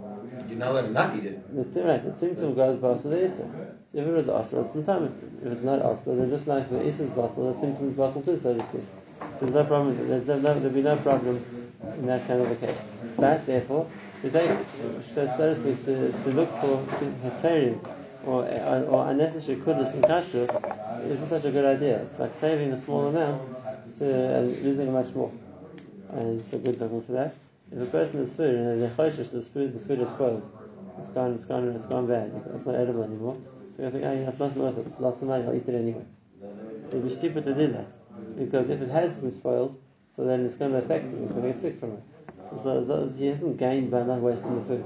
You're 0.49 0.59
not 0.59 0.85
allowed 0.85 1.13
to 1.13 1.19
eat 1.19 1.27
it. 1.27 1.73
The 1.73 1.83
right, 1.83 2.03
the 2.03 2.53
goes 2.55 2.83
also 2.83 3.11
the 3.11 3.17
isra. 3.17 3.75
So 3.93 3.99
if 3.99 4.07
it 4.07 4.11
was 4.11 4.27
asr, 4.29 4.65
it's 4.65 4.73
mutam. 4.75 5.13
If 5.45 5.53
it's 5.53 5.63
not 5.63 5.81
asr, 5.81 6.17
then 6.17 6.31
just 6.31 6.47
like 6.47 6.69
the 6.71 6.81
isra's 6.83 7.11
bottle, 7.11 7.53
the 7.53 7.67
timtum's 7.67 7.97
bottle 7.97 8.23
too, 8.23 8.39
so 8.39 8.55
to 8.55 8.63
speak. 8.63 8.85
So 9.21 9.47
there's 9.47 9.53
no 9.53 9.65
problem. 9.65 10.09
There's 10.09 10.27
no, 10.27 10.39
there'll 10.41 10.71
be 10.71 10.83
no 10.83 10.97
problem 10.97 11.45
in 11.99 12.07
that 12.07 12.27
kind 12.27 12.41
of 12.41 12.51
a 12.51 12.67
case. 12.67 12.87
But 13.17 13.47
therefore, 13.47 13.89
to 14.23 14.31
take, 14.31 14.51
so 15.15 15.27
to 15.27 15.55
speak, 15.55 15.85
to, 15.85 16.13
to 16.13 16.31
look 16.31 16.51
for 16.61 16.85
heterim 17.25 17.79
or, 18.25 18.45
or 18.89 19.11
unnecessary 19.11 19.59
kudus 19.59 19.95
and 19.95 20.03
kashrus 20.03 20.51
isn't 21.05 21.29
such 21.29 21.45
a 21.45 21.51
good 21.51 21.65
idea. 21.65 22.03
It's 22.03 22.19
like 22.19 22.35
saving 22.35 22.73
a 22.73 22.77
small 22.77 23.07
amount 23.07 23.43
to 23.99 24.41
losing 24.63 24.93
much 24.93 25.15
more. 25.15 25.33
And 26.11 26.41
it's 26.41 26.53
a 26.53 26.59
good 26.59 26.79
document 26.79 27.07
for 27.07 27.13
that. 27.13 27.35
If 27.73 27.83
a 27.83 27.91
person 27.91 28.21
has 28.21 28.33
food 28.35 28.55
and 28.55 28.81
they're 28.81 28.91
choshish, 28.91 29.33
the 29.33 29.43
food, 29.43 29.75
the 29.75 29.81
food 29.87 30.01
is 30.01 30.11
spoiled. 30.11 30.49
It's 30.99 31.11
gone, 31.11 31.35
it's 31.35 31.45
gone, 31.45 31.69
it's 31.69 31.87
gone 31.87 32.07
bad. 32.07 32.31
It's 32.55 32.65
not 32.65 32.77
edible 32.77 33.03
anymore. 33.03 33.37
So 33.77 33.83
you 33.83 33.91
think, 33.91 34.05
oh, 34.05 34.13
yeah, 34.13 34.29
it's 34.29 34.39
not 34.39 34.55
worth 34.55 34.79
it. 34.79 34.87
It's 34.87 35.01
lost 35.01 35.21
some 35.21 35.29
money. 35.29 35.45
I'll 35.45 35.55
eat 35.55 35.69
it 35.69 35.75
anyway. 35.75 36.05
It'd 36.89 37.03
be 37.03 37.11
stupid 37.11 37.45
to 37.45 37.55
do 37.55 37.67
that 37.69 37.97
because 38.39 38.69
if 38.69 38.81
it 38.81 38.91
has 38.91 39.15
been 39.17 39.33
spoiled, 39.33 39.77
so 40.15 40.25
then 40.25 40.45
it's 40.45 40.57
going 40.57 40.73
to 40.73 40.79
affect 40.79 41.13
him. 41.13 41.23
He's 41.23 41.33
going 41.33 41.43
to 41.43 41.49
get 41.49 41.61
sick 41.61 41.79
from 41.79 41.95
it. 41.95 42.05
So 42.57 43.13
he 43.19 43.27
hasn't 43.27 43.57
gained 43.57 43.91
by 43.91 44.05
not 44.05 44.21
wasting 44.21 44.55
the 44.55 44.65
food. 44.65 44.85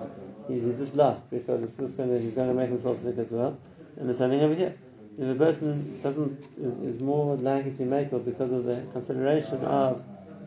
He's 0.49 0.79
just 0.79 0.97
lost 0.97 1.31
because 1.31 1.63
it's 1.63 1.77
just 1.77 1.99
going 1.99 2.09
to, 2.09 2.19
he's 2.19 2.33
going 2.33 2.49
to 2.49 2.55
make 2.55 2.71
himself 2.71 3.01
sick 3.01 3.19
as 3.19 3.31
well. 3.31 3.59
And 3.97 4.09
the 4.09 4.15
same 4.15 4.31
thing 4.31 4.41
over 4.41 4.55
here. 4.55 4.75
If 5.19 5.29
a 5.29 5.39
person 5.39 6.01
doesn't 6.03 6.47
is, 6.59 6.79
is 6.79 7.01
more 7.01 7.37
likely 7.37 7.73
to 7.73 7.83
make 7.83 8.11
it 8.11 8.25
because 8.25 8.51
of 8.51 8.65
the 8.65 8.83
consideration 8.93 9.63
of 9.65 10.03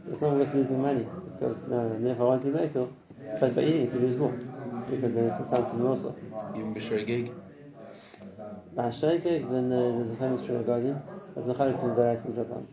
it's 0.10 0.20
not 0.20 0.34
worth 0.34 0.54
losing 0.54 0.82
money 0.82 1.06
because 1.44 1.68
no, 1.68 1.90
never 1.98 2.26
want 2.26 2.42
to 2.42 2.48
make 2.48 2.74
it, 2.74 2.88
but 3.38 3.54
by 3.54 3.62
eating 3.64 3.92
to 3.92 3.98
lose 3.98 4.16
more 4.16 4.34
because 4.90 5.14
then 5.14 5.26
it's 5.26 5.38
time 5.52 5.66
to 5.66 5.76
do 5.76 5.88
also. 5.88 6.16
Even 6.56 6.74
B'Shrei 6.74 7.06
Gig. 7.06 7.32
By 8.76 8.84
Shaykek, 8.84 9.50
then 9.52 9.72
uh, 9.72 9.98
there's 9.98 10.12
a 10.12 10.16
famous 10.16 10.42
Shura 10.42 10.66
Guardian 10.66 11.02
that's 11.36 11.48
a 11.50 11.54
Charik 11.54 11.82
in 11.84 11.96
the 11.96 12.02
Daraisa 12.02 12.26
and 12.26 12.36
Rabban. 12.36 12.66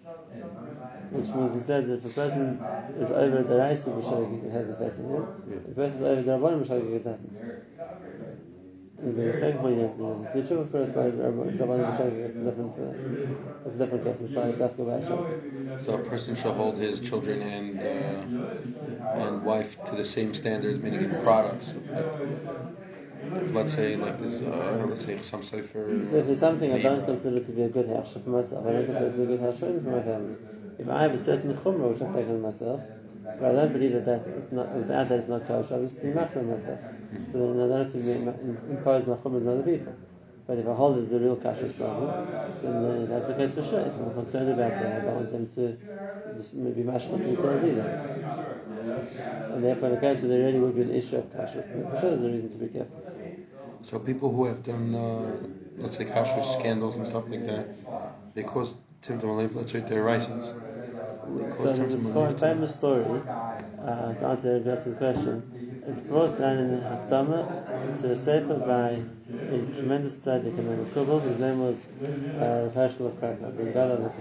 Which 1.10 1.34
means 1.34 1.54
he 1.54 1.60
says 1.60 1.88
that 1.88 1.94
if 1.94 2.04
a 2.04 2.08
person 2.10 2.64
is 2.96 3.10
over 3.10 3.42
the 3.42 3.54
Daraisa 3.54 3.92
B'Shaykek, 3.92 4.46
it 4.46 4.52
has 4.52 4.68
the 4.68 4.74
effect 4.74 5.00
on 5.00 5.04
him. 5.16 5.26
If 5.50 5.72
a 5.72 5.74
person 5.74 5.98
is 5.98 6.04
over 6.04 6.22
the 6.22 6.30
Rabban 6.30 6.64
B'Shaykek, 6.64 6.94
it 6.94 7.04
doesn't. 7.04 7.69
There's 9.16 9.34
a 9.34 9.40
second 9.40 9.60
point, 9.60 9.76
yeah, 9.78 9.88
there's 9.98 10.20
a 10.22 10.32
teacher 10.32 10.64
for 10.64 10.82
it 10.82 10.94
by 10.94 11.10
Rabban 11.10 11.56
B'Shaykek, 11.58 12.28
it's 12.28 12.38
different, 12.38 12.78
uh, 12.78 13.66
it's 13.66 13.74
a 13.74 13.78
different 13.78 14.04
case, 14.04 14.20
it's 14.20 14.30
by 14.30 14.52
Dafka 14.52 14.84
B'Shaykek. 14.88 15.82
So 15.82 15.94
a 15.94 15.98
person 15.98 16.34
should 16.36 16.54
hold 16.54 16.78
his 16.78 17.00
children 17.00 17.42
and 17.42 17.80
uh, 17.82 19.20
and 19.22 19.42
wife 19.44 19.82
to 19.86 19.94
the 19.96 20.04
same 20.04 20.34
standards, 20.34 20.78
meaning 20.80 21.02
in 21.02 21.10
products. 21.22 21.74
Let's 23.52 23.72
say 23.74 23.96
like 23.96 24.18
this, 24.18 24.40
uh, 24.42 24.86
let's 24.88 25.04
say 25.04 25.20
some 25.22 25.42
sefer. 25.42 26.04
So 26.04 26.18
if 26.18 26.26
there's 26.26 26.38
something 26.38 26.72
I 26.72 26.80
don't 26.80 27.04
consider 27.04 27.40
to 27.40 27.52
be 27.52 27.62
a 27.62 27.68
good 27.68 27.86
hersha 27.86 28.22
for 28.22 28.30
myself, 28.30 28.66
I 28.66 28.72
don't 28.72 28.86
consider 28.86 29.08
it 29.08 29.12
to 29.12 29.18
be 29.18 29.24
a 29.24 29.36
good 29.36 29.40
hersha 29.40 29.82
for 29.82 29.90
my 29.90 30.02
family. 30.02 30.36
If 30.78 30.88
I 30.88 31.02
have 31.02 31.14
a 31.14 31.18
certain 31.18 31.52
chumrah 31.54 31.92
which 31.92 32.02
I've 32.02 32.14
taken 32.14 32.32
on 32.34 32.42
myself, 32.42 32.80
but 33.38 33.50
I 33.50 33.52
don't 33.52 33.72
believe 33.72 33.92
that, 33.92 34.04
that 34.06 34.26
it's 34.38 34.52
not, 34.52 34.72
without 34.74 35.08
that 35.08 35.18
it's 35.18 35.28
not 35.28 35.46
kosher, 35.46 35.74
I'll 35.74 35.82
just 35.82 36.00
be 36.02 36.08
machmir 36.08 36.44
myself. 36.46 36.78
So 37.30 37.52
then 37.52 37.64
I 37.64 37.68
don't 37.68 37.84
have 37.84 37.92
to 37.92 38.70
impose 38.70 39.06
my 39.06 39.14
chumras 39.16 39.42
on 39.42 39.48
other 39.48 39.62
people. 39.62 39.94
But 40.46 40.58
if 40.58 40.66
I 40.66 40.74
hold 40.74 40.98
it 40.98 41.02
as 41.02 41.12
a 41.12 41.18
real 41.18 41.36
kashrus 41.36 41.76
problem, 41.76 42.10
then 42.62 42.84
uh, 42.84 43.06
that's 43.08 43.28
the 43.28 43.34
case 43.34 43.54
for 43.54 43.62
sure. 43.62 43.80
If 43.80 43.94
I'm 43.94 44.12
concerned 44.14 44.50
about 44.50 44.70
them, 44.80 44.92
I 44.96 45.04
don't 45.04 45.14
want 45.14 45.32
them 45.32 45.48
to 45.54 45.78
maybe 46.54 46.82
mashmas 46.82 47.18
themselves 47.18 47.64
either. 47.64 47.86
And 49.54 49.62
therefore, 49.62 49.90
in 49.90 49.94
a 49.98 50.00
case 50.00 50.20
where 50.20 50.28
there 50.30 50.40
really 50.40 50.58
would 50.58 50.74
be 50.74 50.82
an 50.82 50.90
issue 50.90 51.16
of 51.16 51.24
kashrus, 51.32 51.70
for 51.70 52.00
sure 52.00 52.10
there's 52.10 52.24
a 52.24 52.30
reason 52.30 52.48
to 52.48 52.58
be 52.58 52.68
careful. 52.68 53.02
So 53.84 53.98
people 53.98 54.32
who 54.32 54.44
have 54.46 54.62
done, 54.62 54.94
uh, 54.94 55.36
let's 55.78 55.96
say, 55.96 56.04
kashrus 56.04 56.58
scandals 56.58 56.96
and 56.96 57.06
stuff 57.06 57.28
like 57.28 57.46
that, 57.46 57.68
they 58.34 58.42
cause 58.42 58.74
Tim 59.02 59.20
Alev, 59.20 59.54
let's 59.54 59.72
say, 59.72 59.80
their 59.80 60.04
license. 60.04 60.46
So 61.58 61.72
there's 61.72 62.06
a 62.06 62.38
famous 62.38 62.74
story 62.74 63.04
uh, 63.84 64.14
to 64.14 64.26
answer 64.26 64.62
Eric 64.66 64.98
question. 64.98 65.69
It's 65.86 66.00
brought 66.02 66.38
down 66.38 66.58
in 66.58 66.70
the 66.72 66.76
Hakdama 66.86 67.98
to 68.00 68.12
a 68.12 68.16
sefer 68.16 68.54
by 68.58 69.02
a 69.30 69.58
tremendous 69.74 70.18
tzaddik 70.18 70.56
in 70.58 70.66
the 70.66 70.84
Kubal. 70.90 71.20
His 71.22 71.38
name 71.40 71.60
was 71.60 71.88
uh, 72.38 72.70
Herschel 72.74 73.06
of 73.08 73.18
Krakow, 73.18 73.50
the 73.56 73.62
Megala. 73.62 74.12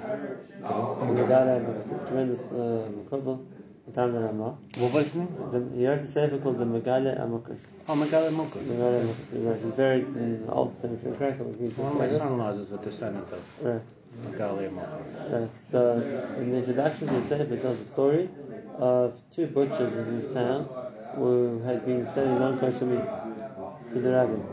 The 0.62 2.08
tremendous 2.08 2.52
uh, 2.52 2.88
Kubal. 3.10 3.46
The 3.88 3.92
time 3.96 4.14
that 4.14 4.24
I'm 4.30 4.40
What 4.40 4.94
was 4.94 5.06
his 5.06 5.16
name? 5.16 5.36
the, 5.52 5.78
he 5.78 5.88
wrote 5.88 6.00
a 6.00 6.08
sefer 6.08 6.38
called 6.38 6.60
the 6.60 6.66
Megale 6.66 7.20
Amokus. 7.20 7.72
Oh, 7.88 7.94
Megala 7.96 8.30
Moko. 8.32 8.60
Megale 8.62 9.02
Amokus. 9.04 9.32
He's 9.34 9.42
right. 9.42 9.60
He's 9.62 9.72
buried 9.72 10.08
in 10.10 10.46
the 10.46 10.52
old 10.52 10.76
cemetery 10.76 11.12
in 11.12 11.18
Krakow. 11.18 11.44
One 11.44 11.92
of 11.92 11.98
my 11.98 12.10
son-in-laws 12.10 12.58
is 12.60 12.72
a 12.72 12.78
descendant 12.78 13.28
of 13.32 13.44
Right. 13.64 13.82
Megala 14.28 14.70
Moko. 14.70 15.42
Right. 15.42 15.56
So 15.56 15.94
in 16.38 16.52
the 16.52 16.58
introduction 16.58 17.08
to 17.08 17.14
the 17.16 17.22
Sefer, 17.22 17.54
it 17.54 17.62
tells 17.62 17.80
a 17.80 17.86
story 17.86 18.30
of 18.78 19.20
two 19.32 19.48
butchers 19.48 19.94
in 19.94 20.06
his 20.06 20.26
town 20.34 20.70
who 21.16 21.60
had 21.66 21.86
been 21.86 22.06
selling 22.06 22.40
non-kosher 22.40 22.86
meat 22.86 23.06
to 23.92 24.00
the 24.00 24.12
rabbin. 24.12 24.46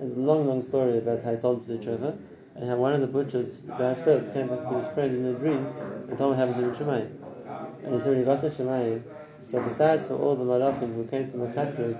It's 0.00 0.16
a 0.16 0.20
long, 0.20 0.46
long 0.46 0.62
story 0.62 0.98
about 0.98 1.22
how 1.22 1.34
he 1.34 1.40
told 1.40 1.66
to 1.66 1.80
each 1.80 1.86
other, 1.86 2.16
and 2.54 2.68
how 2.68 2.76
one 2.76 2.92
of 2.92 3.00
the 3.00 3.06
butchers, 3.06 3.58
guy 3.78 3.94
first, 3.94 4.32
came 4.32 4.48
back 4.48 4.68
to 4.68 4.74
his 4.76 4.86
friend 4.88 5.14
in 5.16 5.26
a 5.26 5.38
dream 5.38 5.66
and 6.08 6.18
told 6.18 6.36
him 6.36 6.48
what 6.48 6.56
happened 6.56 6.74
the 6.74 6.84
Shemayim. 6.84 7.84
And 7.84 7.94
he 7.94 8.00
said 8.00 8.10
when 8.10 8.18
he 8.18 8.24
got 8.24 8.40
to 8.42 8.48
Shemayim, 8.48 9.02
so 9.40 9.62
besides 9.62 10.06
for 10.06 10.14
all 10.14 10.36
the 10.36 10.44
malachim 10.44 10.94
who 10.94 11.04
came 11.04 11.30
to 11.30 11.36
Makatrik 11.36 11.94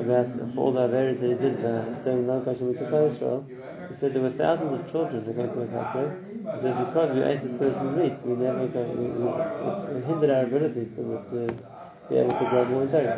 about 0.00 0.28
for 0.54 0.60
all 0.60 0.72
the 0.72 0.88
averis 0.88 1.20
that 1.20 1.28
he 1.30 1.34
did 1.34 1.62
by 1.62 1.94
selling 1.94 2.26
non-kosher 2.26 2.64
meat 2.64 2.78
to 2.78 3.06
Israel, 3.06 3.46
he 3.88 3.94
said 3.94 4.14
there 4.14 4.22
were 4.22 4.30
thousands 4.30 4.72
of 4.72 4.90
children 4.90 5.24
who 5.24 5.34
came 5.34 5.48
to 5.48 5.56
Makatrik. 5.56 6.54
He 6.54 6.60
said 6.60 6.86
because 6.86 7.12
we 7.12 7.22
ate 7.22 7.42
this 7.42 7.54
person's 7.54 7.94
meat, 7.94 8.14
we 8.24 8.36
never 8.36 8.68
go, 8.68 8.82
we, 8.84 9.06
we, 9.08 9.98
it 9.98 10.04
hindered 10.04 10.30
our 10.30 10.44
abilities 10.44 10.94
to, 10.94 11.02
to 11.30 11.56
be 12.09 12.17
able 12.17 12.37
to 12.37 12.45
grow 12.49 12.65
more 12.65 12.83
in 12.83 12.91
Torah, 12.91 13.15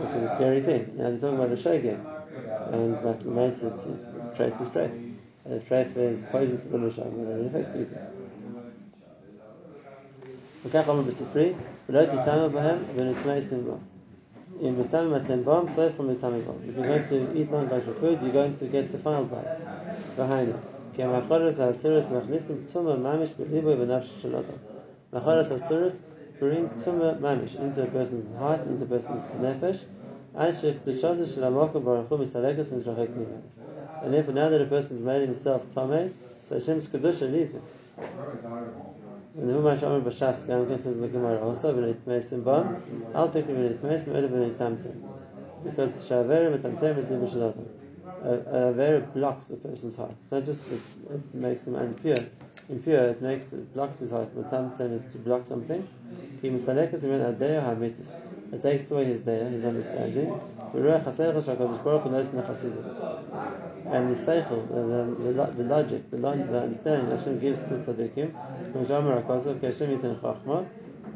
which 0.00 0.16
is 0.16 0.30
a 0.30 0.34
scary 0.34 0.60
thing. 0.60 0.92
Now 0.96 1.08
you're 1.08 1.18
talking 1.18 1.36
about 1.36 1.50
a 1.50 1.60
shogeg, 1.64 1.98
and 2.72 3.04
like 3.04 3.20
the 3.20 3.30
Mace, 3.30 3.62
it's 3.62 3.84
treif 4.36 4.60
is 4.60 4.68
treif. 4.68 4.92
And 5.44 5.54
if 5.54 5.68
treif 5.68 5.96
is 5.96 6.20
poison 6.30 6.56
to 6.58 6.68
the 6.68 6.78
neshama, 6.78 7.26
then 7.26 7.40
it 7.40 7.46
affects 7.46 7.72
people. 7.72 7.98
וכך 10.66 10.88
אמר 10.88 11.02
בספרי, 11.02 11.52
ולא 11.88 12.04
תטמא 12.04 12.48
בהם 12.48 12.78
ונטמאסים 12.94 13.64
בו. 13.64 13.76
אם 14.62 14.80
מטמא 14.80 15.16
אתם 15.16 15.44
בם, 15.44 15.68
סוף 15.68 15.92
from 15.98 16.02
מטמא 16.02 16.30
בם. 16.30 16.54
If 16.68 16.76
you're 16.76 16.86
going 16.86 17.08
to 17.08 17.38
eat 17.38 17.50
non-kosher 17.50 17.94
food, 18.00 18.18
you're 18.22 18.32
going 18.32 18.56
to 18.56 18.66
get 18.66 18.90
defiled 18.90 19.30
by 19.30 19.40
it. 19.40 19.60
behind 20.16 20.48
it. 20.48 20.76
כי 20.94 21.02
המאחורס 21.02 21.60
האסורס 21.60 22.06
מכניסים 22.10 22.56
טומאה 22.72 22.96
ממש 22.96 23.34
בליבו 23.38 23.68
ובנפשו 23.68 24.12
של 24.20 24.36
אדם. 24.36 24.58
מאחורס 25.12 25.50
האסורס 25.50 26.02
bring 26.41 26.67
tumah 26.69 27.19
mamish 27.19 27.53
into 27.59 27.83
a 27.83 27.85
person's 27.85 28.35
heart, 28.39 28.61
into 28.61 28.83
a 28.83 28.87
person's 28.87 29.23
nefesh, 29.33 29.85
and 30.33 30.55
therefore, 34.13 34.33
now 34.33 34.49
that 34.49 34.61
a 34.61 34.65
person 34.65 34.95
has 34.95 35.05
made 35.05 35.21
himself 35.21 35.69
tame, 35.75 36.15
so 36.41 36.55
Hashem's 36.55 36.87
kedusha 36.87 37.31
leaves 37.31 37.53
him. 37.53 37.61
And 39.37 39.49
the 39.49 39.53
Humash 39.53 39.83
Amr 39.83 40.01
Bashas 40.09 40.45
Gamkin 40.47 40.81
says 40.81 40.95
in 40.95 41.01
the 41.01 41.09
Gemara 41.09 41.39
also, 41.41 41.73
"V'nitmeisim 41.75 42.43
bon, 42.43 42.81
al 43.13 43.29
tekri 43.29 43.53
v'nitmeisim 43.53 44.13
elu 44.13 44.29
v'nitamtem," 44.29 44.95
because 45.63 46.03
shaver 46.07 46.49
v'tamtem 46.57 46.97
is 46.97 47.09
liba 47.09 47.27
shalatam. 47.27 47.65
A 48.23 48.37
avera 48.73 49.01
blocks 49.13 49.49
a 49.51 49.57
person's 49.57 49.95
heart. 49.95 50.15
Not 50.31 50.45
just 50.45 50.71
it, 50.71 50.81
it 51.13 51.35
makes 51.35 51.67
him 51.67 51.75
impure. 51.75 52.15
impure. 52.69 53.09
It 53.09 53.21
makes 53.21 53.51
it 53.51 53.73
blocks 53.73 53.99
his 53.99 54.11
heart. 54.11 54.33
V'tamtem 54.35 54.91
is 54.93 55.05
to 55.05 55.17
block 55.17 55.45
something, 55.45 55.87
he 56.41 56.49
misalekas 56.49 57.03
min 57.03 57.21
adaya 57.21 57.61
habitis. 57.63 58.15
It 58.51 58.61
takes 58.61 58.91
away 58.91 59.05
his 59.05 59.21
day, 59.21 59.49
his 59.49 59.63
understanding. 59.63 60.37
And 60.73 60.83
the 64.09 64.15
seichel, 64.15 64.67
the, 64.67 65.15
the, 65.23 65.31
the, 65.57 65.63
logic, 65.63 66.11
the, 66.11 66.17
the 66.17 66.61
understanding 66.61 67.17
Hashem 67.17 67.39
gives 67.39 67.59
to 67.59 67.75
tzaddikim, 67.75 68.33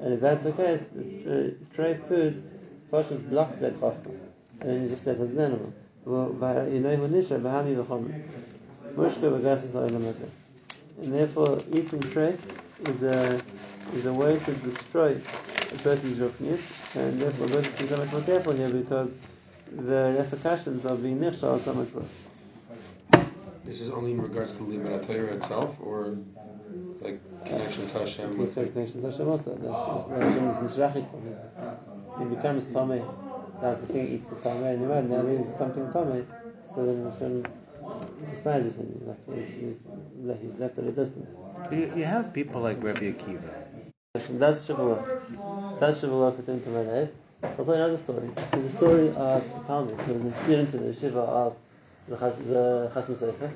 and 0.01 0.13
if 0.13 0.20
that's 0.20 0.44
the 0.44 0.51
case, 0.51 0.89
to 1.24 1.55
tray 1.74 1.94
food, 1.94 2.36
Pashat 2.91 3.29
blocks 3.29 3.58
that 3.58 3.79
chachma, 3.79 4.12
and 4.60 4.70
then 4.70 4.82
you 4.84 4.89
just 4.89 5.08
left 5.08 5.22
as 5.22 5.32
an 5.32 5.39
animal. 5.39 5.74
And 11.01 11.13
therefore, 11.13 11.60
eating 11.74 12.01
tray 12.01 12.36
is 12.86 13.03
a 13.03 13.39
is 13.93 14.05
a 14.05 14.13
way 14.13 14.39
to 14.39 14.51
destroy 14.53 15.11
a 15.11 15.77
person's 15.79 16.17
ruchniut, 16.19 16.95
and 16.95 17.21
therefore, 17.21 17.47
we 17.47 17.53
have 17.53 17.75
to 17.75 17.83
be 17.83 17.87
so 17.87 17.97
much 17.97 18.11
more 18.11 18.21
careful 18.21 18.53
here 18.53 18.69
because 18.69 19.15
the 19.71 20.15
repercussions 20.17 20.85
of 20.85 21.01
being 21.03 21.19
nichshal 21.19 21.55
are 21.55 21.59
so 21.59 21.73
much 21.73 21.91
worse. 21.91 22.21
This 23.63 23.81
is 23.81 23.89
only 23.89 24.11
in 24.11 24.21
regards 24.21 24.57
to 24.57 24.63
Limud 24.63 25.05
Torah 25.07 25.33
itself, 25.33 25.79
or 25.81 26.17
like 27.01 27.19
connection 27.45 27.87
to 27.87 27.99
Hashem 27.99 28.37
with 28.37 28.57
It's 28.57 28.71
connection 28.71 29.01
to 29.01 29.09
Hashem 29.09 29.27
also. 29.27 29.55
That's 29.55 29.67
uh, 29.67 30.07
Hashem 30.09 30.47
is 30.47 30.55
misrachik 30.57 31.09
from 31.09 31.21
him. 31.23 31.37
He 32.19 32.35
becomes 32.35 32.65
Tomei. 32.65 33.03
Like 33.61 33.81
the 33.81 33.93
thing 33.93 34.07
eats 34.13 34.29
the 34.29 34.35
Tomei 34.35 34.73
and 34.73 34.81
you're 34.81 35.01
now 35.01 35.21
there's 35.23 35.55
something 35.55 35.87
Tomei. 35.87 36.25
So 36.73 36.85
then 36.85 37.05
Hashem 37.09 37.45
despises 38.31 38.79
him. 38.79 39.15
He's 39.33 39.47
he's, 39.47 39.57
he's, 39.57 39.87
he's 40.41 40.59
left 40.59 40.77
at 40.77 40.83
a 40.85 40.91
distance. 40.91 41.35
You, 41.71 41.91
you 41.95 42.03
have 42.03 42.33
people 42.33 42.61
like 42.61 42.83
Rabbi 42.83 43.11
Akiva. 43.13 43.64
Work. 44.15 45.79
Does 45.79 46.00
Shiva 46.00 46.17
work 46.17 46.38
with 46.38 46.48
him 46.48 46.62
to 46.62 46.69
Melev. 46.69 47.10
So 47.41 47.48
I'll 47.48 47.65
tell 47.65 47.65
you 47.65 47.74
another 47.74 47.98
story. 47.98 48.29
A 48.53 48.69
story 48.72 49.10
of 49.10 49.67
Talmud 49.67 50.00
who 50.01 50.13
was 50.13 50.34
a 50.34 50.43
student 50.43 50.74
in 50.74 50.88
the 50.88 50.93
Shiva 50.93 51.19
of 51.19 51.57
the, 52.07 52.17
Chas, 52.17 52.38
the 52.38 52.91
Chasam 52.95 53.15
Sofer. 53.15 53.51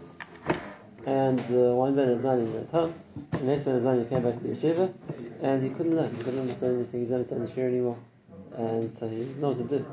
And 1.06 1.40
uh, 1.40 1.74
one 1.76 1.96
Ben 1.96 2.10
Azmani 2.10 2.52
went 2.54 2.70
home. 2.72 2.94
The 3.32 3.44
next 3.44 3.64
Ben 3.64 3.80
Azmani 3.80 4.10
came 4.10 4.22
back 4.22 4.34
to 4.34 4.40
the 4.40 4.50
yeshiva, 4.50 4.94
and 5.42 5.64
he 5.64 5.70
couldn't 5.70 5.96
learn. 5.96 6.14
He 6.14 6.24
couldn't 6.24 6.42
understand 6.42 6.76
anything. 6.76 7.00
He 7.00 7.06
didn't 7.06 7.16
understand 7.16 7.48
the 7.48 7.52
shir 7.54 7.68
anymore, 7.68 7.98
and 8.58 8.92
so 8.92 9.08
he 9.08 9.16
didn't 9.16 9.40
know 9.40 9.52
what 9.52 9.70
to 9.70 9.78
do. 9.78 9.86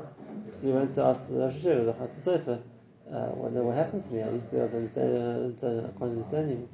So 0.53 0.67
he 0.67 0.73
went 0.73 0.93
to 0.95 1.03
ask 1.03 1.29
the 1.29 1.35
Rosh 1.35 1.53
Yeshiva, 1.53 1.85
the 1.85 1.93
Chasam 1.93 2.21
Sofer, 2.23 2.61
uh, 3.11 3.27
what, 3.39 3.51
what 3.53 3.75
happened 3.75 4.03
to 4.03 4.13
me? 4.13 4.21
I 4.21 4.29
used 4.31 4.49
to 4.49 4.55
be 4.55 4.61
able 4.61 4.69
to 4.69 4.77
understand. 4.77 5.63
Uh, 5.63 5.87
I 5.87 5.97
can't 5.97 6.11
understand 6.11 6.51
you. 6.51 6.69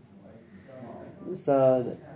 So 1.36 1.84
the, 1.84 1.92
the 1.92 2.13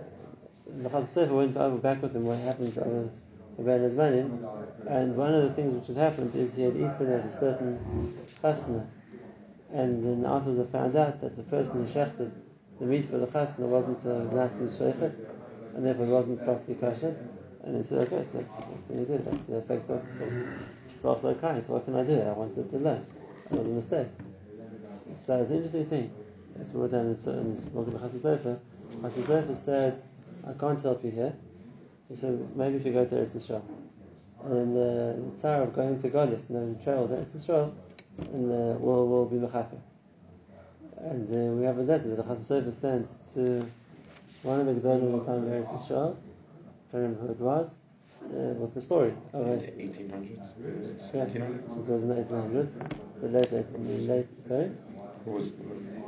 Sofer 0.70 1.30
went 1.30 1.56
over 1.56 1.78
back 1.78 2.02
with 2.02 2.14
him 2.14 2.24
what 2.24 2.38
happened 2.38 2.76
uh, 2.78 2.82
to 2.82 2.86
other 2.86 3.10
Ben 3.58 3.80
Azmanim, 3.88 4.86
and 4.86 5.16
one 5.16 5.34
of 5.34 5.42
the 5.42 5.52
things 5.52 5.74
which 5.74 5.86
had 5.88 5.96
happened 5.96 6.34
is 6.34 6.54
he 6.54 6.62
had 6.62 6.76
eaten 6.76 7.12
at 7.12 7.24
a 7.24 7.30
certain 7.30 7.78
chasna, 8.42 8.86
and 9.72 10.04
then 10.04 10.30
afterwards 10.30 10.60
I 10.60 10.64
found 10.70 10.96
out 10.96 11.20
that 11.20 11.36
the 11.36 11.42
person 11.44 11.84
who 11.84 11.92
shechted 11.92 12.30
the 12.78 12.86
meat 12.86 13.06
for 13.06 13.18
the 13.18 13.26
chasna 13.26 13.60
wasn't 13.60 14.04
a 14.04 14.14
licensed 14.34 14.80
and 14.80 15.16
and 15.74 15.86
therefore 15.86 16.06
wasn't 16.06 16.44
properly 16.44 16.74
kosher. 16.76 17.16
And 17.64 17.76
he 17.76 17.82
said, 17.82 18.06
okay, 18.06 18.24
so 18.24 18.38
that's 18.38 18.48
what 18.48 18.86
can 18.86 19.00
you 19.00 19.04
do? 19.04 19.18
That's 19.18 19.44
the 19.44 19.56
effect 19.56 19.90
of 19.90 20.02
sparks 20.92 21.24
like 21.24 21.40
crying. 21.40 21.62
So 21.62 21.74
what 21.74 21.84
can 21.84 21.96
I 21.96 22.04
do? 22.04 22.20
I 22.20 22.32
wanted 22.32 22.70
to 22.70 22.78
learn. 22.78 23.04
It 23.50 23.58
was 23.58 23.66
a 23.66 23.70
mistake. 23.70 24.06
So 25.16 25.40
it's 25.42 25.50
an 25.50 25.56
interesting 25.56 25.86
thing. 25.86 26.10
It's 26.60 26.70
brought 26.70 26.92
down 26.92 27.06
in 27.06 27.10
this 27.10 27.60
book 27.62 27.86
of 27.88 27.92
the 27.92 27.98
Chasam 27.98 28.20
Sofer. 28.20 28.58
Chasam 29.02 29.22
Sofer 29.22 29.56
said, 29.56 30.02
I 30.48 30.52
can't 30.54 30.80
help 30.80 31.04
you 31.04 31.10
here. 31.10 31.34
He 32.08 32.16
said, 32.16 32.56
maybe 32.56 32.76
if 32.76 32.86
you 32.86 32.92
go 32.92 33.04
to 33.04 33.14
Eretz 33.16 33.36
Yisrael. 33.36 33.62
And 34.44 34.76
uh, 34.76 35.30
the 35.30 35.36
tzar 35.36 35.62
of 35.62 35.74
going 35.74 35.98
to 35.98 36.08
Golis 36.08 36.48
and 36.48 36.58
having 36.58 36.82
traveled 36.82 37.10
to 37.10 37.16
Eretz 37.16 37.36
Yisrael, 37.36 37.72
and 38.32 38.50
uh, 38.50 38.78
will 38.78 39.06
we'll 39.06 39.26
be 39.26 39.36
mechaper. 39.36 39.78
And 40.98 41.28
uh, 41.28 41.52
we 41.54 41.64
have 41.64 41.78
a 41.78 41.82
letter 41.82 42.08
that 42.08 42.16
the 42.16 42.22
Chasam 42.22 42.46
Sofer 42.46 42.72
sent 42.72 43.08
to 43.34 43.70
one 44.42 44.60
of 44.60 44.66
the 44.66 44.72
Gedolim 44.74 45.02
in 45.02 45.18
the 45.18 45.24
time 45.24 45.44
of 45.44 45.50
Eretz 45.50 45.68
Yisrael. 45.68 46.16
I 46.16 46.92
don't 46.92 47.02
remember 47.02 47.26
who 47.26 47.32
it 47.32 47.40
was. 47.40 47.76
Uh, 48.24 48.54
what's 48.58 48.74
the 48.74 48.80
story? 48.80 49.12
of 49.34 49.44
the 49.44 49.52
it? 49.52 49.78
1800s, 49.78 50.52
Yeah. 50.58 51.24
1700s. 51.24 51.68
So 51.68 51.80
it 51.80 51.88
was 51.88 52.02
in 52.02 52.08
the 52.08 52.14
1800s. 52.14 52.72
The 53.20 53.28
late, 53.28 53.50
the 53.50 54.12
late, 54.12 54.46
sorry? 54.46 54.70
Who 55.24 55.30
was 55.32 55.50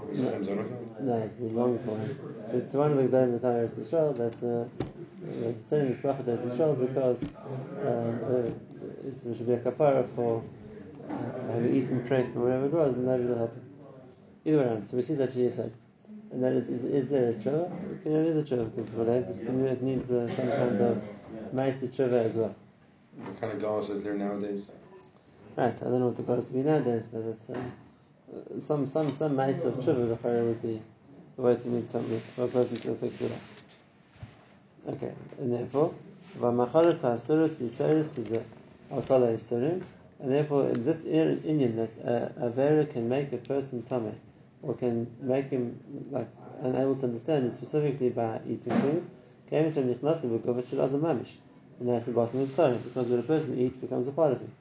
was 0.08 0.22
it 0.22 0.44
Chaim 0.46 0.86
No, 1.00 1.16
it's 1.18 1.34
been 1.34 1.54
long 1.54 1.76
before 1.76 1.98
him. 1.98 2.39
But 2.52 2.70
to 2.72 2.78
one 2.78 2.92
of 2.92 2.96
the 2.96 3.04
Gedolim 3.04 3.24
in 3.24 3.32
the 3.32 3.38
time 3.38 3.64
of 3.64 3.70
Eretz 3.70 3.78
Yisrael, 3.78 4.16
that 4.16 4.42
uh, 4.42 5.48
uh, 5.48 5.52
sending 5.60 5.92
this 5.92 5.98
bracha 5.98 6.24
to 6.24 6.32
Eretz 6.32 6.50
Yisrael 6.50 6.80
because 6.88 7.22
um, 7.22 8.20
uh, 8.24 9.06
it's, 9.06 9.24
it 9.24 9.36
should 9.36 9.46
be 9.46 9.52
a 9.52 9.58
kapara 9.58 10.06
for 10.16 10.42
uh, 11.08 11.52
having 11.52 11.74
eaten 11.76 12.02
treif 12.02 12.34
or 12.34 12.40
whatever 12.40 12.66
it 12.66 12.72
was, 12.72 12.94
and 12.94 13.08
that 13.08 13.20
will 13.20 13.38
help. 13.38 13.56
Either 14.44 14.58
way 14.58 14.64
around. 14.64 14.86
So 14.86 14.96
we 14.96 15.02
see 15.02 15.14
that 15.14 15.32
she 15.32 15.50
said. 15.50 15.72
And 16.32 16.42
that 16.42 16.52
is, 16.52 16.68
is, 16.68 16.84
is 16.84 17.10
there 17.10 17.30
a 17.30 17.34
tshuva? 17.34 18.04
You 18.04 18.10
know, 18.12 18.22
there's 18.24 18.36
a 18.36 18.42
tshuva 18.42 18.74
to 18.74 18.82
B'valei, 18.82 19.26
but 19.26 19.72
it 19.72 19.82
needs 19.82 20.10
uh, 20.10 20.28
some 20.28 20.48
kind 20.48 20.80
of 20.80 21.02
ma'aseh 21.54 21.88
tshuva 21.88 22.24
as 22.24 22.36
well. 22.36 22.54
What 23.16 23.40
kind 23.40 23.52
of 23.52 23.60
galus 23.60 23.90
is 23.90 24.02
there 24.02 24.14
nowadays? 24.14 24.72
Right, 25.56 25.74
I 25.82 25.84
don't 25.84 26.00
know 26.00 26.06
what 26.06 26.16
the 26.16 26.22
goes 26.22 26.50
would 26.50 26.64
be 26.64 26.68
nowadays, 26.68 27.04
but 27.12 27.20
it's 27.20 27.50
uh, 27.50 27.60
some 28.60 28.86
some 28.86 29.12
some 29.12 29.36
ma'aseh 29.36 29.66
of 29.66 29.74
tshuva 29.74 30.22
the 30.22 30.44
would 30.44 30.62
be 30.62 30.80
the 31.40 31.46
way 31.46 31.56
to 31.56 31.68
meet 31.68 31.90
for 31.90 32.44
a 32.44 32.48
person 32.48 32.76
to 32.76 32.94
fix 32.94 33.20
it 33.20 33.32
up. 33.32 34.94
Okay, 34.94 35.12
and 35.38 35.52
therefore, 35.52 35.94
v'machalas 36.38 37.00
ha'asuros 37.02 37.56
yiseris 37.56 38.18
is 38.18 38.38
alkala 38.90 39.32
yisurim, 39.34 39.82
and 40.20 40.32
therefore 40.32 40.68
in 40.68 40.84
this 40.84 41.04
in- 41.04 41.42
Indian 41.44 41.76
that 41.76 42.04
uh, 42.04 42.46
a 42.46 42.50
vera 42.50 42.84
can 42.84 43.08
make 43.08 43.32
a 43.32 43.38
person 43.38 43.82
tummy, 43.82 44.12
or 44.62 44.74
can 44.74 45.06
make 45.20 45.48
him 45.48 45.78
like 46.10 46.28
unable 46.62 46.94
to 46.96 47.04
understand 47.04 47.46
is 47.46 47.54
specifically 47.54 48.10
by 48.10 48.40
eating 48.46 48.72
things. 48.82 49.10
Came 49.48 49.70
from 49.72 49.92
nichnasim 49.94 50.38
v'govach 50.38 50.72
adam 50.72 51.00
mamish, 51.00 51.36
and 51.78 51.88
that's 51.88 52.06
the 52.06 52.20
of 52.20 52.84
because 52.84 53.08
when 53.08 53.20
a 53.20 53.22
person 53.22 53.58
eats 53.58 53.78
becomes 53.78 54.08
a 54.08 54.12
part 54.12 54.32
of 54.32 54.40
him. 54.40 54.52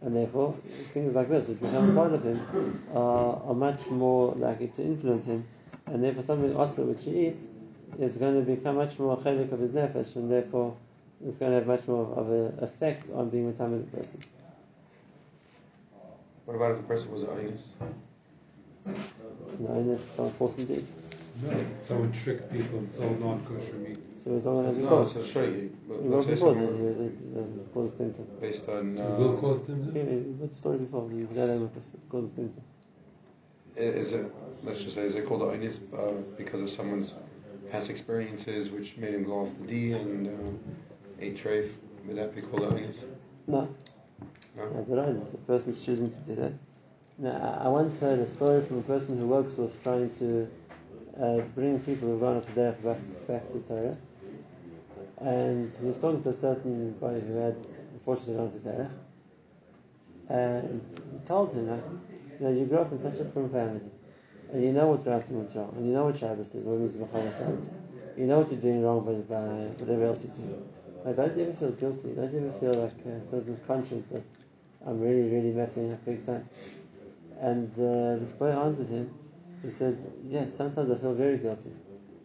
And 0.00 0.16
therefore, 0.16 0.56
things 0.92 1.14
like 1.14 1.28
this, 1.28 1.46
which 1.46 1.60
become 1.60 1.90
a 1.90 1.94
part 1.94 2.12
of 2.12 2.24
him, 2.24 2.82
are 2.92 3.54
much 3.54 3.86
more 3.88 4.34
likely 4.34 4.66
to 4.68 4.82
influence 4.82 5.26
him. 5.26 5.46
And 5.86 6.02
therefore, 6.02 6.22
something 6.22 6.56
also 6.56 6.84
which 6.84 7.04
he 7.04 7.26
eats 7.26 7.48
is 7.98 8.16
going 8.16 8.34
to 8.34 8.54
become 8.56 8.76
much 8.76 8.98
more 8.98 9.16
chelik 9.18 9.52
of 9.52 9.60
his 9.60 9.72
nefesh, 9.72 10.16
and 10.16 10.30
therefore, 10.30 10.76
it's 11.26 11.38
going 11.38 11.50
to 11.52 11.56
have 11.56 11.66
much 11.66 11.86
more 11.86 12.06
of 12.16 12.30
an 12.30 12.58
effect 12.64 13.10
on 13.10 13.28
being 13.30 13.46
with 13.46 13.58
the 13.58 13.96
person. 13.96 14.20
What 16.44 16.54
about 16.56 16.72
if 16.72 16.80
a 16.80 16.82
person 16.82 17.12
was 17.12 17.22
an 17.22 17.28
Einus? 17.30 17.70
No, 19.60 19.68
and 19.74 19.90
it's 19.92 20.06
don't 20.16 20.32
force 20.34 20.54
him 20.56 20.66
to 20.66 20.74
eat. 20.78 20.86
Someone 21.82 22.12
tricked 22.12 22.52
people 22.52 22.78
and 22.78 22.88
sold 22.90 23.20
non-kosher 23.20 23.74
meat. 23.74 23.98
So 24.22 24.30
we're 24.30 24.40
talking 24.40 24.66
as 24.66 24.76
No, 24.78 24.82
before. 24.82 25.04
so 25.04 25.22
sure, 25.22 25.44
you, 25.44 25.76
but 25.88 26.02
We 26.02 26.08
let's 26.08 26.14
wrote 26.14 26.24
say 26.24 26.30
before 26.34 26.54
that 26.54 26.60
someone 26.64 27.34
he 27.34 27.40
uh, 27.40 27.74
caused 27.74 27.98
him 28.00 28.14
to. 28.14 28.20
based 28.40 28.68
on 28.68 28.98
It 28.98 29.18
will 29.18 29.36
uh, 29.36 29.40
cost 29.40 29.66
them. 29.66 29.92
Yeah, 29.94 30.02
we 30.04 30.16
wrote 30.38 30.48
the 30.50 30.54
story 30.54 30.78
before. 30.78 31.10
You 31.12 31.26
forgot 31.26 31.48
about 31.50 31.74
this. 31.74 31.92
Caused 32.08 32.36
him 32.38 32.52
to. 32.54 32.60
Is 33.76 34.12
it 34.12 34.32
let's 34.62 34.82
just 34.82 34.94
say 34.94 35.02
is 35.02 35.14
it 35.14 35.26
called 35.26 35.42
a 35.42 35.46
Einus 35.56 35.80
uh, 35.94 36.20
because 36.36 36.60
of 36.60 36.70
someone's 36.70 37.14
past 37.70 37.90
experiences 37.90 38.70
which 38.70 38.96
made 38.96 39.14
him 39.14 39.24
go 39.24 39.40
off 39.40 39.58
the 39.58 39.66
D 39.66 39.92
and 39.92 40.28
uh, 40.28 40.72
ate 41.20 41.36
treif? 41.36 41.70
Would 42.06 42.16
that 42.16 42.34
be 42.34 42.42
called 42.42 42.62
Einus? 42.62 43.04
No, 43.46 43.68
No. 44.56 44.70
That's 44.74 44.90
right. 44.90 45.08
If 45.08 45.34
a 45.34 45.36
person's 45.38 45.84
choosing 45.84 46.10
to 46.10 46.20
do 46.20 46.34
that. 46.36 46.52
Now, 47.18 47.60
I 47.62 47.68
once 47.68 48.00
heard 48.00 48.18
a 48.18 48.28
story 48.28 48.62
from 48.62 48.78
a 48.78 48.82
person 48.82 49.18
who 49.18 49.26
works 49.26 49.56
with 49.56 49.80
trying 49.82 50.10
to 50.14 50.48
uh, 51.20 51.40
bring 51.54 51.78
people 51.80 52.08
who've 52.08 52.20
gone 52.20 52.36
off 52.36 52.46
the 52.46 52.60
derech 52.60 52.82
back, 52.82 52.98
back 53.26 53.50
to 53.52 53.60
Torah. 53.60 53.96
And 55.18 55.76
he 55.76 55.86
was 55.86 55.98
talking 55.98 56.22
to 56.22 56.30
a 56.30 56.34
certain 56.34 56.92
boy 56.92 57.20
who 57.20 57.34
had 57.36 57.56
unfortunately 57.92 58.34
gone 58.34 58.46
off 58.46 58.62
the 58.62 58.70
derech. 58.70 58.90
And 60.28 60.82
he 60.90 61.26
told 61.26 61.52
him, 61.52 61.68
you 62.42 62.48
know, 62.48 62.54
you 62.58 62.66
grew 62.66 62.78
up 62.78 62.90
in 62.90 62.98
such 62.98 63.20
a 63.20 63.24
firm 63.24 63.48
family. 63.50 63.80
And 64.52 64.64
you 64.64 64.72
know 64.72 64.88
what's 64.88 65.06
right 65.06 65.26
and 65.28 65.38
what's 65.38 65.54
wrong. 65.54 65.72
And 65.76 65.86
you 65.86 65.92
know 65.92 66.06
what 66.06 66.16
Shabbos 66.16 66.52
is, 66.54 66.64
what 66.64 66.76
means 66.78 66.96
Mechal 66.96 67.38
Shabbos. 67.38 67.70
You 68.16 68.26
know 68.26 68.38
what 68.38 68.50
you're 68.50 68.60
doing 68.60 68.82
wrong 68.82 69.04
by, 69.04 69.12
by 69.32 69.68
whatever 69.78 70.06
else 70.06 70.24
you 70.24 70.30
do. 70.30 70.48
Like, 71.04 71.16
don't 71.16 71.36
you 71.36 71.44
ever 71.44 71.52
feel 71.52 71.70
guilty? 71.70 72.08
Don't 72.14 72.32
you 72.32 72.40
ever 72.40 72.50
feel 72.50 72.74
like 72.74 73.06
a 73.06 73.24
certain 73.24 73.56
conscience 73.66 74.08
that 74.10 74.22
I'm 74.84 75.00
really, 75.00 75.28
really 75.28 75.52
messing 75.52 75.92
up 75.92 76.04
big 76.04 76.26
time? 76.26 76.44
And 77.40 77.70
uh, 77.78 78.16
this 78.16 78.32
boy 78.32 78.48
answered 78.48 78.88
him. 78.88 79.10
He 79.62 79.70
said, 79.70 79.96
"Yes, 80.28 80.52
sometimes 80.52 80.90
I 80.90 80.96
feel 80.96 81.14
very 81.14 81.38
guilty, 81.38 81.70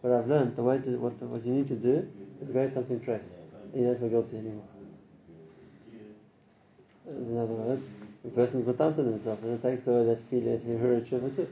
but 0.02 0.12
I've 0.12 0.28
learned 0.28 0.56
the 0.56 0.62
way 0.64 0.78
to 0.80 0.96
what, 0.98 1.20
what 1.22 1.44
you 1.44 1.52
need 1.52 1.66
to 1.66 1.76
do 1.76 2.06
is 2.40 2.50
go 2.50 2.66
something 2.66 2.98
fresh, 3.00 3.22
and 3.72 3.82
you 3.82 3.88
don't 3.88 3.98
feel 4.00 4.08
guilty 4.08 4.38
anymore." 4.38 4.64
In 7.06 7.38
other 7.38 7.54
words, 7.54 7.82
the 8.24 8.30
person 8.30 8.64
person's 8.64 8.64
matantan 8.64 9.10
himself, 9.10 9.42
and 9.42 9.54
it 9.54 9.62
takes 9.62 9.86
away 9.86 10.04
that 10.04 10.20
feeling 10.20 10.52
that 10.52 10.62
he 10.62 10.72
tshuva 10.72 11.34
too. 11.34 11.48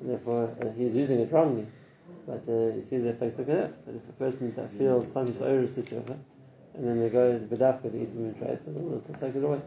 And 0.00 0.10
therefore, 0.10 0.54
uh, 0.60 0.70
he's 0.72 0.94
using 0.94 1.20
it 1.20 1.32
wrongly, 1.32 1.66
but 2.26 2.46
uh, 2.48 2.74
you 2.74 2.82
see 2.82 2.98
the 2.98 3.10
effects 3.10 3.38
of 3.38 3.48
it. 3.48 3.74
But 3.86 3.94
if 3.94 4.08
a 4.08 4.12
person 4.12 4.54
that 4.54 4.70
feels 4.72 5.10
some 5.10 5.26
oris 5.26 5.78
tshuva, 5.78 6.16
and 6.74 6.86
then 6.86 7.00
they 7.00 7.08
go 7.08 7.32
to 7.32 7.38
the 7.38 7.56
bedafka 7.56 7.90
to 7.90 8.02
eat 8.02 8.10
something 8.10 8.34
fresh, 8.34 8.58
they'll 8.66 9.00
take 9.20 9.34
it 9.34 9.44
away. 9.44 9.60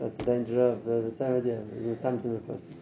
That's 0.00 0.16
the 0.16 0.24
danger 0.24 0.60
of 0.60 0.84
the, 0.84 1.02
the 1.02 1.12
same 1.12 1.36
idea. 1.36 1.62
To 1.62 2.28
the 2.28 2.38
person. 2.40 2.76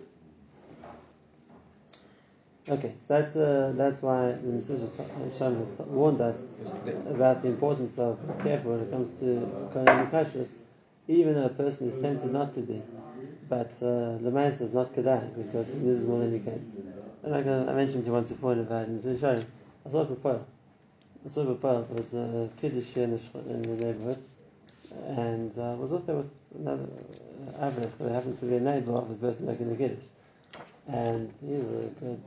Okay, 2.69 2.95
so 3.01 3.07
that's 3.09 3.37
uh, 3.37 3.73
that's 3.75 4.01
why 4.01 4.33
the 4.33 4.53
Yesharim 4.53 5.59
has 5.59 5.71
warned 5.87 6.21
us 6.21 6.45
about 7.09 7.43
the 7.43 7.49
importance 7.49 7.99
of 7.99 8.19
careful 8.43 8.73
when 8.73 8.81
it 8.83 8.91
comes 8.91 9.19
to 9.19 9.69
Kohen 9.73 10.07
Kashrus, 10.07 10.55
even 11.09 11.35
though 11.35 11.47
a 11.47 11.51
person 11.51 11.89
is 11.89 12.01
tempted 12.01 12.33
not 12.33 12.53
to 12.55 12.61
be, 12.61 12.83
but 13.49 13.73
uh, 13.83 14.17
the 14.19 14.31
man 14.31 14.53
says 14.53 14.73
not 14.73 14.95
kedai 14.95 15.35
because 15.37 15.73
he 15.73 15.81
loses 15.81 16.05
more 16.07 16.21
than. 16.21 16.35
And 17.23 17.33
like 17.33 17.47
I, 17.47 17.71
I 17.71 17.75
mentioned 17.75 18.05
to 18.05 18.09
you 18.09 18.13
once 18.13 18.31
before 18.31 18.53
about 18.53 18.87
in 18.87 18.99
Mesilas 18.99 19.19
Yesharim, 19.19 19.45
I 19.85 19.91
saw 19.91 20.03
a 20.03 20.07
proposal. 20.07 20.47
I 21.25 21.29
saw 21.29 21.43
a 21.43 21.47
proposal. 21.47 21.83
There 21.83 21.97
was 21.97 22.15
a 22.15 22.51
kiddush 22.61 22.93
here 22.95 23.05
in 23.05 23.11
the, 23.11 23.31
in 23.49 23.63
the 23.63 23.85
neighborhood, 23.85 24.23
and 25.07 25.59
uh, 25.59 25.77
was 25.79 25.93
also 25.93 26.05
there 26.07 26.17
with 26.17 26.31
another 26.55 26.89
uh, 27.59 27.71
Avrich 27.71 27.91
who 27.99 28.09
happens 28.09 28.39
to 28.41 28.47
be 28.47 28.57
a 28.57 28.61
neighbor 28.61 28.93
of 28.93 29.09
the 29.09 29.15
person 29.15 29.47
making 29.47 29.69
the 29.71 29.77
kiddush. 29.77 30.05
And 30.87 31.33
he's 31.41 31.61
a 31.61 31.91
good, 32.01 32.21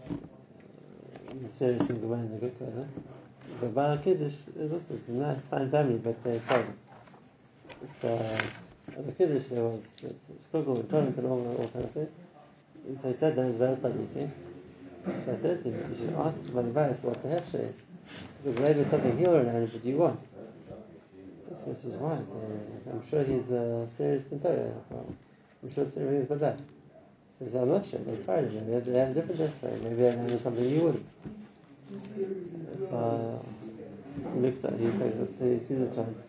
uh, 1.45 1.47
serious 1.47 1.89
and 1.89 2.01
good 2.01 2.09
man, 2.09 2.31
a 2.35 2.39
good 2.39 2.59
guy. 2.59 2.83
The 3.59 3.67
Baal 3.67 3.97
Kiddush 3.97 4.47
is 4.57 4.73
also 4.73 4.93
it's 4.93 5.09
a 5.09 5.13
nice, 5.13 5.47
fine 5.47 5.69
family, 5.69 5.97
but 5.97 6.23
they're 6.23 6.39
sober. 6.39 6.73
So, 7.85 8.37
at 8.87 9.05
the 9.05 9.11
Kiddush 9.11 9.45
there 9.45 9.63
was 9.63 10.03
struggle 10.41 10.73
with 10.73 10.89
torment 10.89 11.17
and 11.17 11.27
all, 11.27 11.57
all 11.57 11.67
kind 11.69 11.85
of 11.85 11.91
thing. 11.91 12.07
So 12.95 13.07
he 13.09 13.13
said 13.13 13.35
that 13.35 13.45
his 13.45 13.57
Baal 13.57 13.75
started 13.75 14.09
eating. 14.09 14.31
So 15.17 15.33
I 15.33 15.35
said 15.35 15.61
to 15.63 15.71
him, 15.71 15.91
you 15.91 15.97
should 15.97 16.13
ask 16.15 16.43
the 16.43 16.59
advice 16.59 17.01
what 17.03 17.21
the 17.23 17.29
hechsher 17.29 17.69
is. 17.69 17.83
Because 18.43 18.59
maybe 18.59 18.81
it's 18.81 18.91
something 18.91 19.17
he'll 19.17 19.31
learn, 19.31 19.65
but 19.67 19.85
you 19.85 19.97
won't. 19.97 20.21
So 21.53 21.65
this 21.67 21.85
is 21.85 21.95
why. 21.95 22.13
Uh, 22.13 22.91
I'm 22.91 23.07
sure 23.09 23.23
he's 23.23 23.51
a 23.51 23.87
serious 23.87 24.23
Torah. 24.25 24.73
I'm 24.91 25.71
sure 25.71 25.83
it's 25.85 25.97
everything's 25.97 26.27
but 26.27 26.39
that. 26.39 26.59
So 27.37 27.45
he 27.45 27.51
said, 27.51 27.61
I'm 27.63 27.69
not 27.69 27.85
sure. 27.85 27.99
They're 27.99 28.17
sorry. 28.17 28.45
They 28.47 28.73
have, 28.73 28.85
they 28.85 28.97
have 28.97 29.11
a 29.11 29.13
different 29.13 29.39
different. 29.39 29.83
Maybe 29.83 29.95
they're 29.95 30.15
learning 30.15 30.41
something 30.41 30.69
you 30.69 30.81
wouldn't. 30.81 31.09
So 32.77 33.45
he 34.33 34.39
looks 34.39 34.63
at 34.65 34.73
he 34.79 34.87
takes 34.91 35.01
it, 35.01 35.35
he 35.39 35.59
sees 35.59 35.79
the 35.79 35.95
child, 35.95 36.21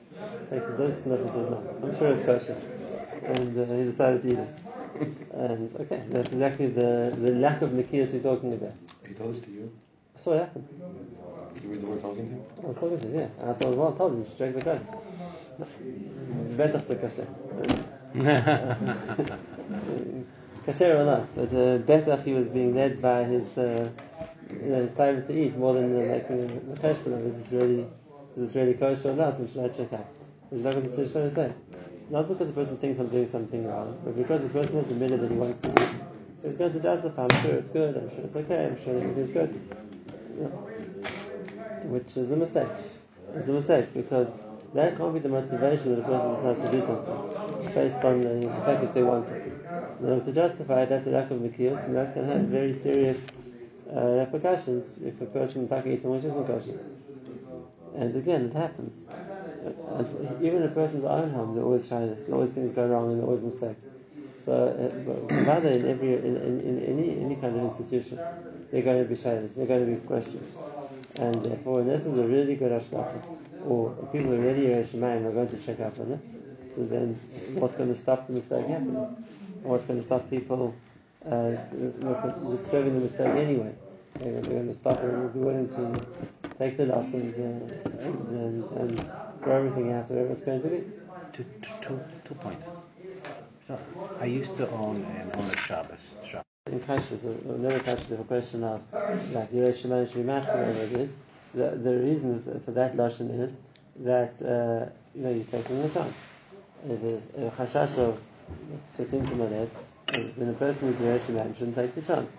takes 0.50 0.68
a 0.68 0.76
dose 0.76 1.07
and 1.07 1.30
says, 1.30 1.50
no, 1.50 1.78
I'm 1.83 1.96
sure 1.96 2.12
it's 2.12 2.24
kosher. 2.24 2.57
And 3.24 3.59
uh, 3.59 3.64
he 3.74 3.85
decided 3.85 4.22
to 4.22 4.28
eat 4.28 4.38
it. 4.38 4.48
And 5.33 5.74
okay, 5.80 6.04
that's 6.09 6.33
exactly 6.33 6.68
the, 6.68 7.14
the 7.18 7.33
lack 7.33 7.62
of 7.62 7.70
Nikias 7.70 8.12
we're 8.12 8.22
talking 8.22 8.52
about. 8.52 8.74
He 9.07 9.14
told 9.14 9.35
this 9.35 9.42
to 9.42 9.50
you. 9.50 9.72
I 10.14 10.18
saw 10.20 10.33
it 10.35 10.40
happen. 10.40 10.68
You 11.62 11.70
were 11.70 11.76
the 11.76 11.87
one 11.87 12.00
talking 12.00 12.28
to 12.28 12.35
him. 12.35 12.42
I 12.62 12.66
was 12.66 12.76
talking 12.76 13.00
to 13.00 13.07
him, 13.07 13.14
yeah. 13.14 13.28
And 13.40 13.50
I 13.50 13.54
told 13.54 13.74
him, 13.74 13.80
well, 13.80 13.94
I 13.94 13.96
told 13.96 14.12
him, 14.12 14.18
you 14.20 14.26
should 14.26 14.38
drink 14.38 14.57
the 14.57 14.62
Kohen. 14.62 14.87
Better 16.57 16.80
to 16.80 16.96
kosher. 16.96 17.26
Kasher 20.66 20.98
or 20.98 21.04
not, 21.04 21.28
but 21.35 21.52
uh, 21.52 21.78
better 21.78 22.16
he 22.22 22.33
was 22.33 22.48
being 22.48 22.74
led 22.74 23.02
by 23.02 23.24
his, 23.24 23.59
uh, 23.59 23.90
you 24.50 24.70
know, 24.70 24.83
his 24.83 24.92
time 24.94 25.26
to 25.26 25.33
eat 25.33 25.57
more 25.57 25.74
than 25.74 25.94
uh, 25.94 26.07
making 26.12 26.72
a 26.72 26.76
cheshbon 26.80 27.12
of 27.12 27.26
is 27.26 27.42
this 27.42 27.52
really, 27.52 27.87
is 28.37 28.46
this 28.46 28.54
really 28.57 28.74
kosher 28.74 29.11
or 29.11 29.16
not, 29.16 29.38
and 29.38 29.50
should 29.50 29.64
I 29.64 29.68
check 29.68 29.92
out? 29.92 30.07
Which 30.50 30.61
is 30.61 30.64
not 30.64 31.37
what. 31.37 31.54
Not 32.11 32.28
because 32.28 32.48
the 32.48 32.54
person 32.54 32.76
thinks 32.76 32.98
I'm 32.98 33.09
doing 33.09 33.26
something 33.26 33.66
wrong, 33.66 33.98
but 34.04 34.16
because 34.16 34.42
the 34.42 34.50
person 34.50 34.76
has 34.76 34.90
admitted 34.90 35.20
that 35.20 35.30
he 35.30 35.37
wants 35.37 35.59
to 35.61 35.70
eat. 35.70 35.78
So 35.78 36.42
he's 36.44 36.57
going 36.57 36.72
to 36.72 36.80
justify, 36.80 37.22
I'm 37.22 37.42
sure 37.42 37.54
it's 37.54 37.70
good, 37.70 37.96
I'm 37.96 38.11
sure 38.11 38.24
it's 38.24 38.37
okay, 38.37 38.66
I'm 38.66 38.85
sure 38.85 38.96
everything's 38.96 39.30
good. 39.30 39.54
Know, 40.38 40.48
which 41.85 42.16
is 42.16 42.33
a 42.33 42.37
mistake. 42.37 42.68
It's 43.35 43.48
a 43.48 43.52
mistake 43.52 43.94
because 43.94 44.37
that 44.74 44.96
can't 44.96 45.14
be 45.14 45.20
the 45.20 45.28
motivation 45.28 45.94
that 45.94 46.00
a 46.00 46.04
person 46.04 46.28
decides 46.35 46.61
to 46.62 46.70
do 46.70 46.80
something 46.80 47.72
based 47.74 48.04
on 48.04 48.20
the, 48.20 48.48
fact 48.64 48.80
that 48.80 48.94
they 48.94 49.02
want 49.02 49.28
it. 49.30 49.52
In 50.00 50.11
order 50.11 50.24
to 50.24 50.33
justify 50.33 50.83
it, 50.83 50.88
that's 50.88 51.07
a 51.07 51.11
lack 51.11 51.30
of 51.30 51.38
nikios, 51.38 51.87
and 51.87 51.96
that 51.96 52.12
can 52.12 52.26
have 52.26 52.42
very 52.42 52.72
serious 52.72 53.26
uh, 53.94 54.00
repercussions 54.18 55.02
if 55.02 55.20
a 55.20 55.26
person 55.26 55.68
talking 55.68 55.92
eats 55.92 56.02
something 56.02 56.22
which 56.22 56.66
isn't. 56.66 56.80
And 57.96 58.16
again, 58.16 58.46
it 58.46 58.52
happens. 58.52 59.04
And 59.64 60.44
even 60.44 60.62
in 60.62 60.64
a 60.64 60.74
person's 60.74 61.05
own 61.05 61.31
home, 61.31 61.55
there 61.55 61.62
are 61.62 61.66
always 61.66 61.88
shyness, 61.88 62.24
and 62.24 62.35
always 62.35 62.53
things 62.53 62.70
go 62.72 62.87
wrong, 62.87 63.11
and 63.11 63.18
there 63.18 63.24
are 63.24 63.29
always 63.29 63.42
mistakes. 63.42 63.87
So, 64.44 64.53
uh, 64.53 65.44
rather 65.44 65.70
in 65.70 65.87
every 65.87 66.14
in, 66.14 66.37
in, 66.37 66.61
in 66.61 66.85
any 66.85 67.20
any 67.20 67.37
kind 67.37 67.57
of 67.57 67.62
institution, 67.62 68.18
there 68.70 68.81
are 68.81 68.85
going 68.85 69.03
to 69.03 69.09
be 69.09 69.16
shyness, 69.16 69.55
there 69.55 69.64
are 69.64 69.68
going 69.68 69.87
to 69.87 69.92
be 69.92 70.07
questions, 70.07 70.53
and 71.18 71.35
therefore, 71.42 71.81
unless 71.81 72.05
there's 72.05 72.18
a 72.18 72.27
really 72.27 72.57
good 72.57 72.72
ashkafa, 72.72 73.22
or 73.64 73.90
people 74.12 74.33
who 74.33 74.35
are 74.35 74.40
really 74.40 74.66
Yerushalayim 74.66 75.24
are 75.24 75.33
going 75.33 75.48
to 75.48 75.57
check 75.57 75.81
up 75.81 75.98
on 75.98 76.12
it, 76.12 76.74
so 76.74 76.85
then 76.85 77.14
what's 77.55 77.77
going 77.77 77.88
to 77.88 77.96
stop 77.96 78.27
the 78.27 78.35
mistake 78.35 78.66
happening? 78.66 78.96
What's 79.62 79.87
going 79.87 79.98
to 79.98 80.07
stop 80.07 80.29
people 80.29 80.74
uh, 81.24 81.57
serving 82.57 82.94
the 82.96 83.00
mistake 83.00 83.29
anyway? 83.29 83.74
They're, 84.16 84.40
they're 84.42 84.42
going 84.42 84.68
to 84.68 84.74
stop 84.74 85.00
and 85.00 85.33
be 85.33 85.38
willing 85.38 85.68
to 85.70 86.07
take 86.58 86.76
the 86.76 86.86
loss 86.86 87.12
and, 87.14 87.34
uh, 87.34 87.98
and, 88.00 88.28
and, 88.30 88.70
and 88.70 89.10
throw 89.42 89.56
everything 89.56 89.92
out, 89.92 90.08
whatever 90.10 90.32
it's 90.32 90.40
going 90.42 90.62
to 90.62 90.68
be. 90.68 90.84
two, 91.32 91.44
two, 91.62 91.70
two, 91.82 92.00
two 92.24 92.34
points. 92.34 92.64
So, 93.66 93.78
I 94.20 94.26
used 94.26 94.56
to 94.58 94.68
own 94.70 94.96
an 95.16 95.30
Onet 95.30 95.58
Shabbos 95.58 96.14
shop. 96.24 96.44
In 96.66 96.80
kashrus, 96.80 97.18
so 97.18 97.56
never 97.56 97.78
kashrus, 97.78 98.08
the 98.08 98.16
question 98.24 98.62
of 98.64 98.82
like 99.32 99.52
Yerushalayim 99.52 100.06
should 100.10 100.26
be 100.26 100.32
machmir, 100.32 100.66
whatever 100.66 100.82
it 100.82 100.92
is. 100.92 101.16
the, 101.54 101.70
the 101.70 101.96
reason 101.98 102.40
for, 102.60 102.70
that 102.72 102.96
lashon 102.96 103.30
is 103.40 103.58
that 104.00 104.40
uh, 104.42 104.90
you 105.14 105.22
know 105.22 105.30
you're 105.30 105.44
taking 105.44 105.80
a 105.82 105.88
chance. 105.88 106.26
If 106.88 107.00
there's 107.00 107.48
a 107.48 107.50
chashash 107.56 107.98
of 107.98 108.20
sitting 108.86 109.26
to 109.26 109.34
my 109.36 109.46
maled, 109.46 109.70
then 110.36 110.48
a 110.48 110.52
person 110.52 110.88
is 110.88 111.00
a 111.00 111.20
shouldn't 111.20 111.74
take 111.76 111.94
the 111.94 112.02
chance. 112.02 112.36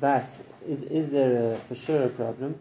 But 0.00 0.28
is 0.66 0.82
is 0.82 1.10
there 1.10 1.52
a, 1.52 1.56
for 1.56 1.74
sure 1.74 2.04
a 2.04 2.08
problem? 2.08 2.58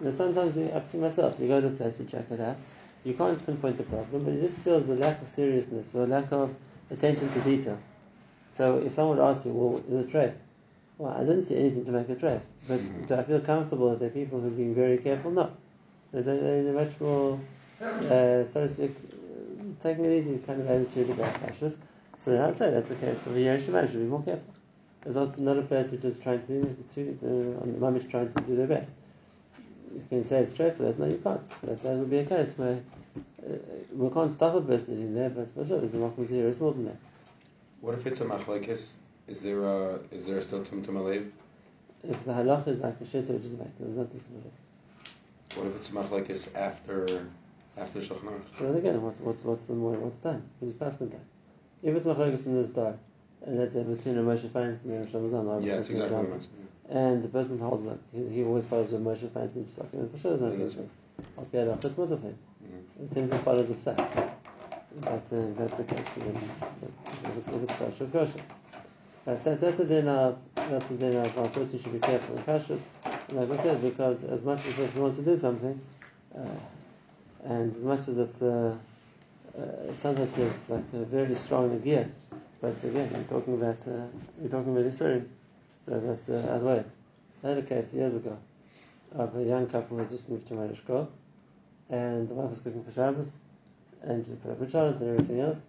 Know, 0.00 0.10
sometimes 0.12 0.56
you 0.56 0.68
have 0.68 0.90
to 0.92 0.96
myself. 0.96 1.38
You 1.40 1.48
go 1.48 1.60
to 1.60 1.66
a 1.66 1.70
place, 1.70 1.98
you 1.98 2.06
check 2.06 2.30
it 2.30 2.40
out. 2.40 2.56
You 3.04 3.14
can't 3.14 3.44
pinpoint 3.44 3.78
the 3.78 3.84
problem, 3.84 4.24
but 4.24 4.32
it 4.32 4.40
just 4.40 4.58
feels 4.58 4.88
a 4.88 4.94
lack 4.94 5.20
of 5.22 5.28
seriousness 5.28 5.94
or 5.94 6.04
a 6.04 6.06
lack 6.06 6.30
of 6.32 6.54
attention 6.90 7.28
to 7.32 7.40
detail. 7.40 7.78
So 8.50 8.78
if 8.78 8.92
someone 8.92 9.20
asks 9.20 9.46
you, 9.46 9.52
well, 9.52 9.82
is 9.88 10.06
it 10.06 10.12
treif? 10.12 10.34
Well, 10.98 11.12
I 11.12 11.20
didn't 11.20 11.42
see 11.42 11.56
anything 11.56 11.84
to 11.84 11.92
make 11.92 12.08
a 12.08 12.16
treif. 12.16 12.40
But 12.66 12.80
do 13.06 13.14
I 13.14 13.22
feel 13.22 13.40
comfortable 13.40 13.90
that 13.90 14.00
there 14.00 14.08
are 14.08 14.12
people 14.12 14.40
who 14.40 14.48
are 14.48 14.50
being 14.50 14.74
very 14.74 14.98
careful? 14.98 15.30
No. 15.30 15.52
They're, 16.12 16.22
they're 16.22 16.72
much 16.72 17.00
more, 17.00 17.38
uh, 17.80 18.44
so 18.44 18.62
to 18.62 18.68
speak, 18.68 18.90
uh, 18.90 19.82
taking 19.82 20.04
it 20.04 20.18
easy 20.18 20.38
kind 20.46 20.60
of 20.60 20.70
attitude 20.70 21.10
about 21.10 21.36
fascists. 21.38 21.82
So 22.18 22.30
then 22.32 22.42
I'd 22.42 22.56
say 22.56 22.70
that's 22.70 22.90
okay. 22.92 23.14
So 23.14 23.30
the 23.30 23.40
Yerushalayim 23.40 23.90
should 23.90 24.00
be 24.00 24.06
more 24.06 24.22
careful. 24.22 24.54
It's 25.06 25.14
not, 25.14 25.38
not 25.38 25.58
a 25.58 25.62
place 25.62 25.90
which 25.90 26.04
is 26.04 26.18
trying 26.18 26.44
to, 26.46 26.76
to 26.94 27.58
uh, 27.62 27.66
moment 27.78 28.10
trying 28.10 28.32
to 28.32 28.42
do 28.42 28.56
their 28.56 28.66
best. 28.66 28.94
You 29.94 30.04
can 30.08 30.24
say 30.24 30.40
it's 30.40 30.52
straight 30.52 30.76
for 30.76 30.84
that. 30.84 30.98
No, 30.98 31.06
you 31.06 31.20
can't. 31.22 31.40
That, 31.62 31.82
that 31.82 31.96
would 31.96 32.10
be 32.10 32.18
a 32.18 32.24
case 32.24 32.56
where 32.56 32.80
uh, 33.46 33.52
we 33.92 34.10
can't 34.10 34.30
stop 34.30 34.54
a 34.54 34.60
person 34.60 34.94
in 34.94 35.14
there, 35.14 35.30
but 35.30 35.52
for 35.54 35.66
sure 35.66 35.78
there's 35.80 35.94
a 35.94 35.98
makom 35.98 36.26
zero. 36.26 36.48
It's 36.48 36.60
more 36.60 36.72
than 36.72 36.86
that. 36.86 36.96
What 37.80 37.94
if 37.94 38.06
it's 38.06 38.20
a 38.20 38.24
machlekes? 38.24 38.92
Is 39.26 39.42
there 39.42 39.62
a, 39.64 39.98
is 40.10 40.26
there 40.26 40.40
still 40.40 40.64
tum 40.64 40.82
tum 40.82 40.96
alev? 40.96 41.30
If 42.02 42.24
the 42.24 42.32
halach 42.32 42.66
is 42.68 42.80
like 42.80 42.98
the 42.98 43.04
shit, 43.04 43.28
which 43.28 43.44
is 43.44 43.54
like 43.54 43.76
there's 43.78 43.96
nothing 43.96 44.20
to 44.20 44.48
it. 44.48 44.52
What 45.56 45.66
if 45.66 45.76
it's 45.76 45.88
a 45.90 45.92
machlekes 45.92 46.54
after 46.56 47.28
after 47.76 48.00
shulchan 48.00 48.22
aruch? 48.24 48.58
Then 48.58 48.76
again, 48.76 49.02
what, 49.02 49.20
what's 49.20 49.44
what's 49.44 49.64
the 49.66 49.74
more 49.74 49.92
what's 49.92 50.18
done? 50.18 50.42
Who's 50.60 50.74
passing 50.74 51.10
time? 51.10 51.20
If 51.82 51.94
it's 51.94 52.06
machlokes 52.06 52.46
in 52.46 52.60
this 52.60 52.70
time, 52.70 52.98
and 53.46 53.58
let's 53.58 53.72
say 53.72 53.82
between 53.82 54.18
a 54.18 54.22
Moshe 54.22 54.48
Feinstein 54.48 54.84
and 54.84 55.08
Shlomo 55.08 55.30
Zalman, 55.30 55.64
Yeah, 55.64 55.76
that's 55.76 55.90
exactly 55.90 56.26
what 56.88 56.96
example, 56.96 57.12
I'm 57.12 57.12
asking. 57.12 57.12
And 57.12 57.22
the 57.22 57.28
person 57.28 57.58
holds 57.58 57.84
like 57.84 57.98
he, 58.12 58.34
he 58.34 58.44
always 58.44 58.66
follows 58.66 58.90
the 58.90 58.98
Moshe 58.98 59.28
Feinstein 59.28 59.64
psak, 59.64 59.92
and 59.92 60.10
for 60.10 60.18
sure 60.18 60.36
there's 60.36 60.40
no 60.40 60.66
difference. 60.66 60.92
Okay, 61.38 61.58
halach 61.58 61.84
it's 61.84 61.98
mutter 61.98 62.16
for 62.16 62.26
him. 62.26 62.38
Mhm. 62.64 63.08
The 63.08 63.14
Tim 63.14 63.30
follows 63.30 63.68
the 63.68 63.74
psak. 63.74 64.34
But 65.00 65.32
uh, 65.32 65.46
that's 65.56 65.76
the 65.76 65.84
case. 65.84 66.14
Then, 66.14 66.40
if 67.54 67.62
it's 67.62 67.74
kosher, 67.74 68.04
it's 68.04 68.12
kosher. 68.12 68.40
But 69.24 69.44
that's 69.44 69.60
that's 69.60 69.76
the 69.76 69.84
din 69.84 70.08
of 70.08 70.38
that's 70.54 70.86
the 70.88 70.94
din 70.96 71.16
of 71.16 71.38
a 71.38 71.48
person 71.48 71.78
should 71.78 71.92
be 71.92 71.98
careful 71.98 72.36
in 72.36 72.42
kashrus. 72.44 72.86
Like 73.32 73.50
I 73.50 73.56
said, 73.62 73.82
because 73.82 74.24
as 74.24 74.44
much 74.44 74.66
as 74.66 74.72
a 74.78 74.82
person 74.82 75.02
wants 75.02 75.16
to 75.18 75.22
do 75.22 75.36
something, 75.36 75.80
uh, 76.34 76.40
and 77.44 77.74
as 77.74 77.84
much 77.84 78.08
as 78.08 78.18
it's 78.18 78.42
uh, 78.42 78.76
uh, 79.58 79.92
sometimes 80.00 80.38
it's 80.38 80.70
like 80.70 80.84
a 80.94 81.04
very 81.04 81.34
strong 81.34 81.78
gear, 81.80 82.10
but 82.60 82.82
again, 82.84 83.10
you're 83.14 83.24
talking 83.24 83.54
about 83.54 83.86
uh, 83.86 84.06
you're 84.40 84.50
talking 84.50 84.76
about 84.76 84.92
so 84.92 85.22
that's 85.88 86.20
the 86.22 86.34
Advait. 86.34 86.84
I 87.42 87.48
had 87.48 87.58
a 87.58 87.62
case 87.62 87.94
years 87.94 88.16
ago 88.16 88.36
of 89.14 89.36
a 89.36 89.42
young 89.42 89.66
couple 89.66 89.96
who 89.96 90.02
had 90.02 90.10
just 90.10 90.28
moved 90.28 90.46
to 90.48 90.54
Marishko, 90.54 91.06
and 91.88 92.28
the 92.28 92.34
wife 92.34 92.50
was 92.50 92.60
cooking 92.60 92.82
for 92.84 92.90
Shabbos, 92.90 93.38
and 94.02 94.24
she 94.24 94.32
put 94.34 94.50
up 94.52 94.60
a 94.60 94.78
and 94.88 95.02
everything 95.02 95.40
else, 95.40 95.62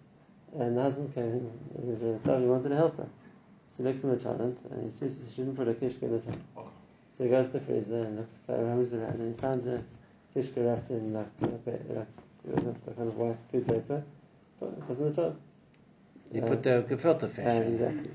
and 0.58 0.76
the 0.76 0.82
husband 0.82 1.14
came 1.14 1.24
in, 1.24 1.50
he 1.82 1.90
was 1.90 2.00
doing 2.00 2.18
stuff, 2.18 2.40
he 2.40 2.46
wanted 2.46 2.68
to 2.70 2.76
help 2.76 2.96
her. 2.98 3.08
So 3.70 3.82
he 3.82 3.88
looks 3.88 4.02
in 4.04 4.10
the 4.10 4.16
chalent, 4.16 4.64
and 4.70 4.82
he 4.82 4.90
sees 4.90 5.32
she 5.34 5.42
didn't 5.42 5.56
put 5.56 5.68
a 5.68 5.74
kishka 5.74 6.04
in 6.04 6.12
the 6.12 6.18
chalent. 6.18 6.42
So 7.10 7.24
he 7.24 7.30
goes 7.30 7.48
to 7.48 7.52
the 7.54 7.60
freezer 7.60 8.00
and 8.00 8.16
looks 8.18 8.38
roams 8.48 8.92
around, 8.94 9.20
and 9.20 9.34
he 9.34 9.40
finds 9.40 9.66
a 9.66 9.82
kishka 10.34 10.60
wrapped 10.66 10.90
in 10.90 11.12
like, 11.14 11.26
like 11.40 11.80
uh, 11.96 12.04
the 12.44 12.92
kind 12.94 13.08
of 13.08 13.16
white 13.16 13.36
food 13.50 13.66
paper. 13.66 14.02
It 14.60 14.88
was 14.88 14.98
in 14.98 15.06
the 15.06 15.14
chalent. 15.14 15.40
You 16.32 16.42
Uh, 16.42 16.48
put 16.48 16.62
the 16.62 16.84
gefilte 16.88 17.28
fish 17.28 17.46
uh, 17.46 17.50
exactly. 17.72 18.10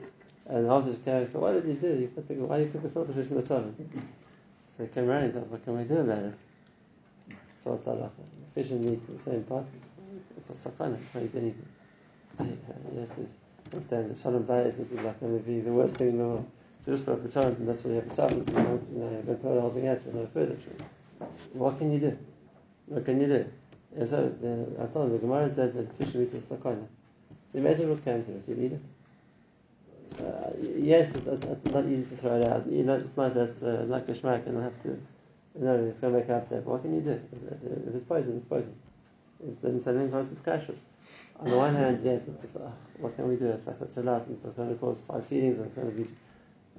And 0.48 0.86
she 0.86 0.98
came, 1.04 1.28
so 1.28 1.40
what 1.40 1.54
did 1.54 1.66
you 1.66 1.74
do? 1.74 1.88
You 1.88 2.12
the, 2.16 2.34
why 2.36 2.60
you 2.60 2.68
put 2.68 2.84
the 2.84 2.90
filter 2.90 3.14
fish 3.14 3.32
in 3.32 3.38
the 3.38 3.44
toilet? 3.44 3.74
So 4.68 4.84
he 4.84 4.90
came 4.90 5.10
around 5.10 5.24
and 5.24 5.38
asked, 5.38 5.50
what 5.50 5.64
can 5.64 5.78
we 5.78 5.84
do 5.86 6.00
about 6.00 6.20
it? 6.20 6.36
So 7.56 7.74
it's 7.74 7.86
halacha. 7.86 8.12
Fish 8.54 8.70
and 8.72 8.84
meat 8.84 9.02
in 9.08 9.14
the 9.14 9.20
same 9.20 9.44
pot. 9.44 9.66
It's 10.38 10.50
a 10.50 10.70
sakana. 10.70 11.00
You 11.00 11.06
can't 11.12 11.26
eat 11.26 11.36
anything. 11.36 11.68
Yes, 12.96 13.18
if 13.18 13.30
understand 13.74 14.12
the 14.12 14.16
shalom 14.16 14.46
this 14.46 14.80
is 14.80 14.94
like 15.02 15.20
going 15.20 15.38
to 15.38 15.44
be 15.44 15.60
the 15.60 15.72
worst 15.72 15.98
thing 15.98 16.10
in 16.10 16.18
the 16.18 16.24
world. 16.24 16.52
So 16.86 16.92
just 16.92 17.08
up 17.08 17.26
a 17.26 17.28
chalent 17.28 17.58
and 17.58 17.68
that's 17.68 17.84
what 17.84 17.92
you 17.92 17.96
have 17.96 18.12
a 18.12 18.16
Shabbos 18.16 18.46
and 18.48 18.56
you 18.56 18.64
you 18.94 19.00
know, 19.00 19.12
you're 19.12 19.22
going 19.24 19.26
to 19.26 19.36
throw 19.38 19.56
the 19.56 19.62
whole 19.62 19.72
thing 19.72 19.88
out 19.88 20.06
with 20.06 20.16
no 20.16 20.28
further. 20.28 20.56
What 21.54 21.80
can 21.80 21.92
you 21.92 22.00
do? 22.00 22.18
What 22.86 23.06
can 23.06 23.20
you 23.20 23.28
do? 23.28 23.46
And 23.98 24.08
so 24.08 24.30
the, 24.42 24.84
I 24.84 24.86
told 24.86 25.08
him, 25.08 25.14
the 25.14 25.20
Gemara 25.20 25.50
says 25.50 25.74
that 25.76 25.94
fish 25.94 26.14
and 26.14 26.24
meat 26.24 26.34
is 26.34 26.48
sakana. 26.48 26.86
So 27.52 27.58
imagine 27.58 27.86
it 27.86 27.90
was 27.90 28.02
cancerous, 28.02 28.48
you'd 28.48 28.60
eat 28.60 28.74
it. 28.74 28.82
Uh, 30.20 30.52
yes, 30.78 31.15
it's, 31.15 31.28
it's, 31.28 31.44
it's 31.44 31.65
not 31.65 31.86
easy 31.86 32.15
to 32.15 32.22
throw 32.22 32.36
it 32.39 32.44
out. 32.52 32.68
You 32.68 32.84
know, 32.84 32.96
it's 32.96 33.18
not 33.18 33.34
that 33.34 33.52
uh, 33.62 33.86
not 33.86 34.08
a 34.08 34.12
schmack 34.13 34.48
and 34.48 34.58
I 34.58 34.63
have 34.63 34.82
to, 34.84 34.89
you 34.89 35.65
know, 35.65 35.76
it's 35.86 36.00
going 36.00 36.13
to 36.13 36.20
make 36.20 36.28
you 36.28 36.36
upset. 36.36 36.63
What 36.65 36.82
can 36.82 36.96
you 36.96 37.02
do? 37.02 37.12
If, 37.32 37.88
if 37.88 37.96
it's 37.96 38.06
poison, 38.06 38.36
it's 38.38 38.46
poison. 38.46 38.76
It's 39.46 39.62
then 39.62 39.80
something 39.80 40.10
close 40.10 40.30
to 40.30 40.36
kashrus. 40.36 40.84
On 41.39 41.50
the 41.50 41.58
one 41.58 41.76
hand, 41.76 42.00
yes, 42.04 42.28
it's, 42.28 42.44
it's 42.46 42.56
uh, 42.56 42.72
what 43.00 43.15
can 43.15 43.28
we 43.28 43.36
do? 43.36 43.48
It's 43.48 43.68
like 43.68 43.78
such 43.78 43.98
a 43.98 44.02
loss, 44.02 44.28
and 44.28 44.36
it's 44.36 44.46
going 44.46 44.70
to 44.70 44.76
cause 44.76 45.02
five 45.02 45.26
feedings, 45.26 45.58
and 45.58 45.65
it's 45.65 45.76
going 45.76 45.91
to 45.91 46.04
be. 46.04 46.10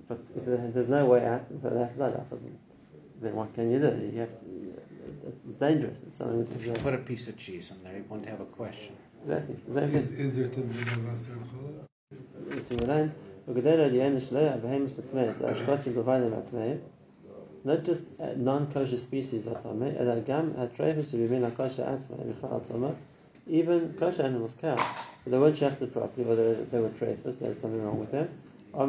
But 0.09 0.21
if 0.37 0.45
there's 0.75 0.89
no 0.89 1.05
way 1.07 1.27
out, 1.27 1.45
then 1.63 1.79
that's 1.79 1.97
not 1.99 2.15
up. 2.15 2.33
Then 3.21 3.35
what 3.35 3.55
can 3.55 3.71
you 3.71 3.79
do? 3.79 4.11
You 4.13 4.21
have 4.21 4.31
to, 4.31 4.37
it's, 5.09 5.25
it's 5.49 5.59
dangerous. 5.59 6.03
It's 6.07 6.17
something 6.17 6.39
which 6.41 6.51
If 6.53 6.63
is 6.63 6.67
you 6.67 6.73
put 6.73 6.95
a 6.95 6.99
piece 6.99 7.29
of 7.29 7.37
cheese 7.37 7.71
in 7.71 7.83
there, 7.85 7.97
you 7.97 8.05
won't 8.09 8.27
have 8.27 8.41
a 8.41 8.47
question. 8.47 8.97
exactly 9.23 9.55
it's 9.55 9.67
the 9.67 9.73
same 9.75 9.91
thing. 9.91 10.01
Is, 10.01 10.13
is 10.13 10.37
there 10.37 10.49
Tamil 10.49 11.13
Aser 11.13 11.37
between 12.57 12.81
the 12.81 12.87
lines. 12.87 13.15
Them. 16.51 16.81
Not 17.65 17.85
just 17.85 18.07
uh, 18.21 18.33
non-kosher 18.37 18.97
species 18.97 19.47
at 19.47 19.63
Tmei, 19.63 20.01
אלא 20.01 20.15
גם 20.27 20.51
הטרפס 20.57 21.13
שבין 21.13 21.45
הקosher 21.45 21.85
Even 23.49 23.95
kosher 23.97 24.25
animals, 24.25 24.57
cows, 24.61 24.81
they 25.25 25.39
weren't 25.39 25.57
shafted 25.57 25.93
properly, 25.93 26.29
or 26.29 26.35
they, 26.35 26.55
they 26.55 26.81
were 26.81 26.89
trefus, 26.89 27.39
there's 27.39 27.61
something 27.61 27.81
wrong 27.81 28.01
with 28.01 28.11
them. 28.11 28.29
Or 28.73 28.89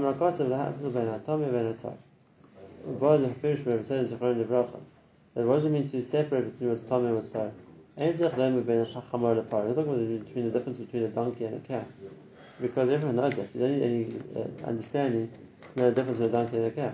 That 5.35 5.45
wasn't 5.45 5.73
meant 5.73 5.91
to 5.91 6.01
separate 6.03 6.51
between 6.51 6.69
what's 6.71 6.81
tom 6.81 7.05
and 7.05 7.15
what's 7.15 7.29
tar. 7.29 7.51
We're 7.95 8.13
talking 8.17 8.47
about 8.47 9.35
the, 9.35 10.21
between 10.25 10.45
the 10.45 10.51
difference 10.51 10.77
between 10.77 11.03
a 11.03 11.07
donkey 11.09 11.45
and 11.45 11.55
a 11.55 11.59
cow 11.59 11.85
because 12.61 12.89
everyone 12.89 13.15
knows 13.15 13.35
that. 13.35 13.53
You 13.53 13.61
don't 13.61 13.79
need 13.79 13.83
any 13.83 14.07
uh, 14.35 14.67
understanding 14.67 15.29
to 15.73 15.79
know 15.79 15.89
the 15.91 15.95
difference 15.95 16.19
between 16.19 16.35
a 16.35 16.37
donkey 16.37 16.57
and 16.57 16.65
a 16.67 16.71
cow. 16.71 16.93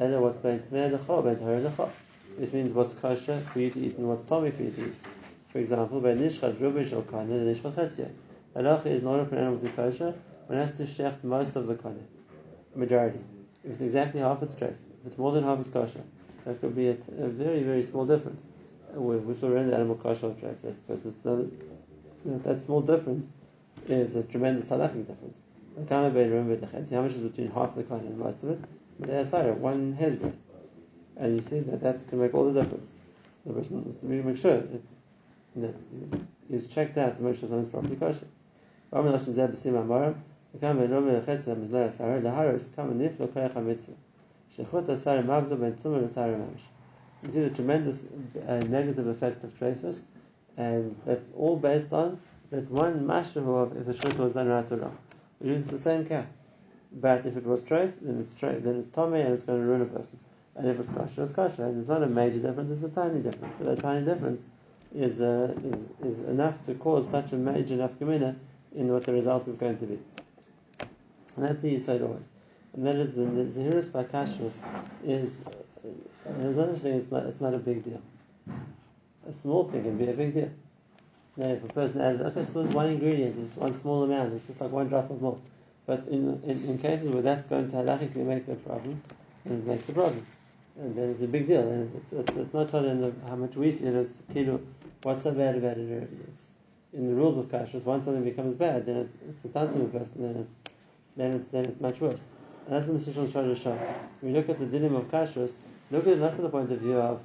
And 0.00 0.22
what's 0.22 0.38
which 2.38 2.52
means 2.52 2.70
what's 2.72 2.94
kosher 2.94 3.40
for 3.40 3.58
you 3.58 3.70
to 3.70 3.80
eat 3.80 3.98
and 3.98 4.08
what's 4.08 4.28
tummy 4.28 4.52
for 4.52 4.62
you 4.62 4.70
to 4.70 4.86
eat. 4.86 4.94
For 5.48 5.58
example, 5.58 6.00
by 6.00 6.10
nishchat 6.10 6.54
rubish 6.60 6.92
or 6.92 7.02
kane 7.02 7.32
and 7.32 7.54
nishchat 7.54 7.72
chetzia. 7.72 8.08
Halacha 8.54 8.86
is 8.86 9.02
not 9.02 9.28
for 9.28 9.34
an 9.34 9.42
animal 9.42 9.58
to 9.58 9.64
be 9.64 9.70
kosher, 9.72 10.14
one 10.46 10.58
has 10.58 10.76
to 10.76 10.84
shecht 10.84 11.24
most 11.24 11.56
of 11.56 11.66
the 11.66 11.74
kane, 11.74 12.06
majority. 12.76 13.18
If 13.64 13.72
it's 13.72 13.80
exactly 13.80 14.20
half, 14.20 14.42
it's 14.42 14.52
straight. 14.52 14.70
If 14.70 15.06
it's 15.06 15.18
more 15.18 15.32
than 15.32 15.42
half, 15.42 15.58
it's 15.58 15.68
kosher. 15.68 16.02
That 16.44 16.60
could 16.60 16.76
be 16.76 16.88
a, 16.88 16.94
very, 16.94 17.64
very 17.64 17.82
small 17.82 18.06
difference, 18.06 18.46
which 18.94 19.42
will 19.42 19.50
render 19.50 19.70
the 19.70 19.76
animal 19.76 19.96
kosher 19.96 20.26
or 20.26 20.34
trafe. 20.34 20.62
That 20.62 20.86
person 20.86 21.77
that, 22.24 22.44
that 22.44 22.62
small 22.62 22.80
difference 22.80 23.30
is 23.86 24.16
a 24.16 24.22
tremendous 24.22 24.68
halachic 24.68 25.06
difference. 25.06 25.42
Chetzi, 25.86 26.92
How 26.92 27.02
much 27.02 27.12
is 27.12 27.20
between 27.22 27.50
half 27.50 27.74
the 27.74 27.84
kane 27.84 28.00
and 28.00 28.18
most 28.18 28.42
of 28.42 28.50
it? 28.50 29.58
One 29.58 29.92
hair's 29.92 30.16
breadth. 30.16 30.36
And 31.16 31.36
you 31.36 31.42
see 31.42 31.60
that 31.60 31.80
that 31.82 32.08
can 32.08 32.20
make 32.20 32.34
all 32.34 32.50
the 32.50 32.60
difference. 32.60 32.92
The 33.46 33.52
person 33.52 33.84
has 33.84 33.96
to 33.98 34.06
really 34.06 34.22
make 34.22 34.36
sure 34.36 34.62
that, 35.56 35.74
is 36.50 36.68
checked 36.68 36.96
out 36.98 37.16
to 37.16 37.22
make 37.22 37.36
sure 37.36 37.48
something's 37.48 37.68
properly 37.68 37.96
kosher. 37.96 38.26
V'kam 38.92 40.78
Ve'nom 40.78 41.04
V'lechetz 41.22 41.44
HaMizloi 41.44 41.88
Asara, 41.88 42.22
Laharos 42.22 42.74
Kam 42.74 42.98
Nif 42.98 43.18
Lo 43.20 43.26
Koyach 43.26 43.52
HaMitzvah. 43.52 43.94
Shechut 44.56 44.86
Asara 44.86 45.22
Mavdo 45.24 45.60
Ben 45.60 45.74
Tumah 45.74 46.10
L'Tara 46.10 46.36
Mamish. 46.36 46.62
You 47.22 47.32
see 47.32 47.40
the 47.40 47.50
tremendous 47.50 48.06
uh, 48.46 48.56
negative 48.68 49.06
effect 49.08 49.44
of 49.44 49.52
trephus, 49.58 50.04
and 50.58 50.94
that's 51.06 51.30
all 51.36 51.56
based 51.56 51.92
on 51.92 52.20
that 52.50 52.68
one 52.70 53.06
mashrahu 53.06 53.62
of 53.62 53.76
if 53.76 53.86
the 53.86 53.92
shechut 53.92 54.18
was 54.18 54.32
done 54.32 54.48
right 54.48 54.70
or 54.72 54.76
wrong. 54.76 54.98
It's 55.40 55.70
the 55.70 55.78
same 55.78 56.04
cow. 56.04 56.26
But 56.92 57.24
if 57.26 57.36
it 57.36 57.44
was 57.44 57.62
treif, 57.62 57.92
then 58.02 58.18
it's 58.18 58.30
treif, 58.30 58.62
then 58.64 58.76
it's 58.80 58.88
tomei 58.88 59.24
and 59.24 59.32
it's 59.34 59.44
going 59.44 59.60
to 59.60 59.66
ruin 59.66 59.82
a 59.82 59.86
person. 59.86 60.18
And 60.56 60.68
if 60.68 60.80
it's 60.80 60.88
kosher, 60.88 61.22
it's 61.22 61.32
kosher. 61.32 61.64
And 61.64 61.78
it's 61.78 61.88
not 61.88 62.02
a 62.02 62.08
major 62.08 62.40
difference, 62.40 62.70
it's 62.70 62.82
a 62.82 62.88
tiny 62.88 63.20
difference. 63.20 63.54
But 63.54 63.66
that 63.68 63.80
tiny 63.80 64.04
difference 64.04 64.46
is, 64.92 65.20
uh, 65.20 65.54
is, 66.02 66.14
is 66.14 66.20
enough 66.24 66.64
to 66.66 66.74
cause 66.74 67.08
such 67.08 67.32
a 67.32 67.36
major 67.36 67.76
nafkamina 67.76 68.34
in 68.74 68.92
what 68.92 69.04
the 69.04 69.12
result 69.12 69.46
is 69.46 69.54
going 69.54 69.78
to 69.78 69.86
be. 69.86 69.98
And 71.36 71.44
that's 71.44 71.60
the 71.60 71.76
Yisod 71.76 72.02
always. 72.02 72.30
And 72.74 72.84
that 72.84 72.96
is 72.96 73.14
the, 73.14 73.24
the 73.24 73.44
Zahiris 73.44 73.92
by 73.92 74.04
Kashrus 74.04 74.62
is 75.04 75.44
there's 76.26 76.80
thing, 76.80 76.94
it's 76.94 77.12
not, 77.12 77.26
it's 77.26 77.40
not 77.40 77.54
a 77.54 77.58
big 77.58 77.84
deal. 77.84 78.02
A 79.28 79.32
small 79.32 79.64
thing 79.64 79.82
can 79.82 79.98
be 79.98 80.08
a 80.08 80.14
big 80.14 80.32
deal. 80.32 80.50
Now, 81.36 81.48
if 81.48 81.62
a 81.62 81.68
person 81.68 82.00
added, 82.00 82.22
okay, 82.22 82.44
so 82.46 82.62
it's 82.62 82.72
one 82.72 82.86
ingredient, 82.86 83.38
it's 83.38 83.54
one 83.56 83.74
small 83.74 84.02
amount, 84.04 84.32
it's 84.32 84.46
just 84.46 84.60
like 84.60 84.72
one 84.72 84.88
drop 84.88 85.10
of 85.10 85.20
milk. 85.20 85.40
But 85.86 86.08
in, 86.08 86.42
in, 86.44 86.64
in 86.64 86.78
cases 86.78 87.10
where 87.10 87.22
that's 87.22 87.46
going 87.46 87.68
to 87.68 87.76
halachically 87.76 88.24
make 88.24 88.48
a 88.48 88.54
problem, 88.54 89.02
then 89.44 89.58
it 89.58 89.66
makes 89.66 89.88
a 89.88 89.92
problem. 89.92 90.26
And 90.76 90.96
then 90.96 91.10
it's 91.10 91.22
a 91.22 91.26
big 91.26 91.46
deal. 91.46 91.60
And 91.60 91.94
it's, 91.96 92.12
it's, 92.12 92.36
it's 92.36 92.54
not 92.54 92.70
taught 92.70 92.86
in 92.86 93.00
the, 93.00 93.12
how 93.28 93.36
much 93.36 93.54
we 93.54 93.70
see 93.70 93.84
it 93.84 93.94
as, 93.94 94.18
kilo, 94.32 94.60
what's 95.02 95.24
so 95.24 95.32
bad 95.32 95.56
about 95.56 95.76
it? 95.76 95.90
Or 95.90 96.08
It's 96.32 96.52
in 96.94 97.06
the 97.06 97.14
rules 97.14 97.36
of 97.36 97.46
kashrus, 97.46 97.84
once 97.84 98.06
something 98.06 98.24
becomes 98.24 98.54
bad, 98.54 98.86
then 98.86 98.96
it, 98.96 99.08
it's 99.28 99.40
the 99.42 99.48
time 99.50 99.78
the 99.78 99.98
person, 99.98 100.22
then 100.22 100.42
it's, 100.42 100.56
then 101.16 101.32
it's, 101.32 101.48
then 101.48 101.66
it's 101.66 101.80
much 101.80 102.00
worse. 102.00 102.24
And 102.66 102.76
that's 102.76 102.86
what 102.86 102.98
Mr. 102.98 103.32
trying 103.32 103.54
to 103.54 103.56
show. 103.56 103.78
When 104.20 104.34
you 104.34 104.40
look 104.40 104.48
at 104.48 104.58
the 104.58 104.64
dinim 104.64 104.96
of 104.96 105.10
kashrus, 105.10 105.54
look 105.90 106.06
at 106.06 106.14
it 106.14 106.18
not 106.18 106.34
from 106.34 106.44
the 106.44 106.50
point 106.50 106.72
of 106.72 106.78
view 106.80 106.96
of 106.96 107.20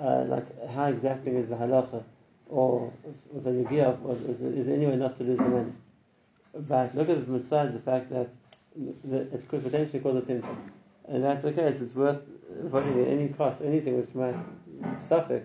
uh, 0.00 0.24
like 0.28 0.68
how 0.70 0.86
exacting 0.86 1.36
is 1.36 1.48
the 1.48 1.56
halacha, 1.56 2.02
or 2.48 2.92
the 3.32 3.50
nugiyah 3.50 4.04
of 4.04 4.28
is, 4.30 4.42
is 4.42 4.66
there 4.66 4.76
any 4.76 4.86
way 4.86 4.96
not 4.96 5.16
to 5.16 5.24
lose 5.24 5.38
the 5.38 5.48
money. 5.48 5.72
But 6.54 6.94
look 6.94 7.08
at 7.08 7.18
it 7.18 7.24
from 7.24 7.38
the 7.38 7.44
side 7.44 7.74
the 7.74 7.80
fact 7.80 8.10
that, 8.10 8.32
it 8.76 9.48
could 9.48 9.62
potentially 9.62 10.00
cause 10.00 10.16
a 10.16 10.22
timtum. 10.22 10.56
And 11.08 11.22
that's 11.22 11.42
the 11.42 11.52
case, 11.52 11.80
it's 11.80 11.94
worth 11.94 12.22
avoiding 12.60 13.02
at 13.02 13.08
any 13.08 13.28
cost 13.28 13.62
anything 13.62 14.00
which 14.00 14.14
might 14.14 14.36
suffer, 15.00 15.42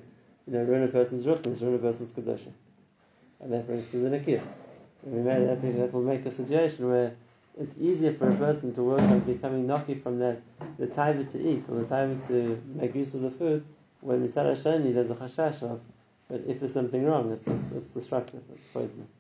you 0.48 0.54
know, 0.54 0.64
ruin 0.64 0.84
a 0.84 0.88
person's 0.88 1.26
ruchnis, 1.26 1.62
ruin 1.62 1.76
a 1.76 1.78
person's 1.80 2.12
kedusha. 2.12 2.52
And 3.40 3.54
that 3.54 3.68
brings 3.68 3.90
to 3.92 3.98
the 3.98 4.10
nikias. 4.10 4.54
And 5.04 5.14
we 5.14 5.22
made 5.22 5.48
that, 5.48 5.62
that 5.62 5.94
will 5.94 6.02
make 6.02 6.26
a 6.26 6.32
situation 6.32 6.90
where 6.90 7.14
it's 7.60 7.76
easier 7.78 8.14
for 8.14 8.30
a 8.30 8.36
person 8.36 8.74
to 8.74 8.84
work 8.84 9.02
on 9.02 9.20
becoming 9.22 9.68
noki 9.68 10.02
from 10.02 10.20
that, 10.20 10.42
the 10.78 10.88
time 10.88 11.26
to 11.28 11.40
eat 11.40 11.64
or 11.70 11.76
the 11.76 11.86
time 11.86 12.22
to 12.28 12.62
make 12.76 12.96
use 12.96 13.14
of 13.14 13.22
the 13.22 13.32
food, 13.32 13.64
when 14.02 14.22
we 14.22 14.28
Misara 14.28 14.54
Shani 14.54 14.94
there's 14.94 15.10
a 15.10 15.16
chashash 15.16 15.64
of, 15.64 15.82
but 16.30 16.42
if 16.48 16.60
there's 16.60 16.74
something 16.74 17.06
wrong, 17.06 17.32
it's, 17.32 17.48
it's, 17.48 17.72
it's 17.72 17.94
destructive, 17.94 18.42
it's 18.54 18.68
poisonous. 18.68 19.19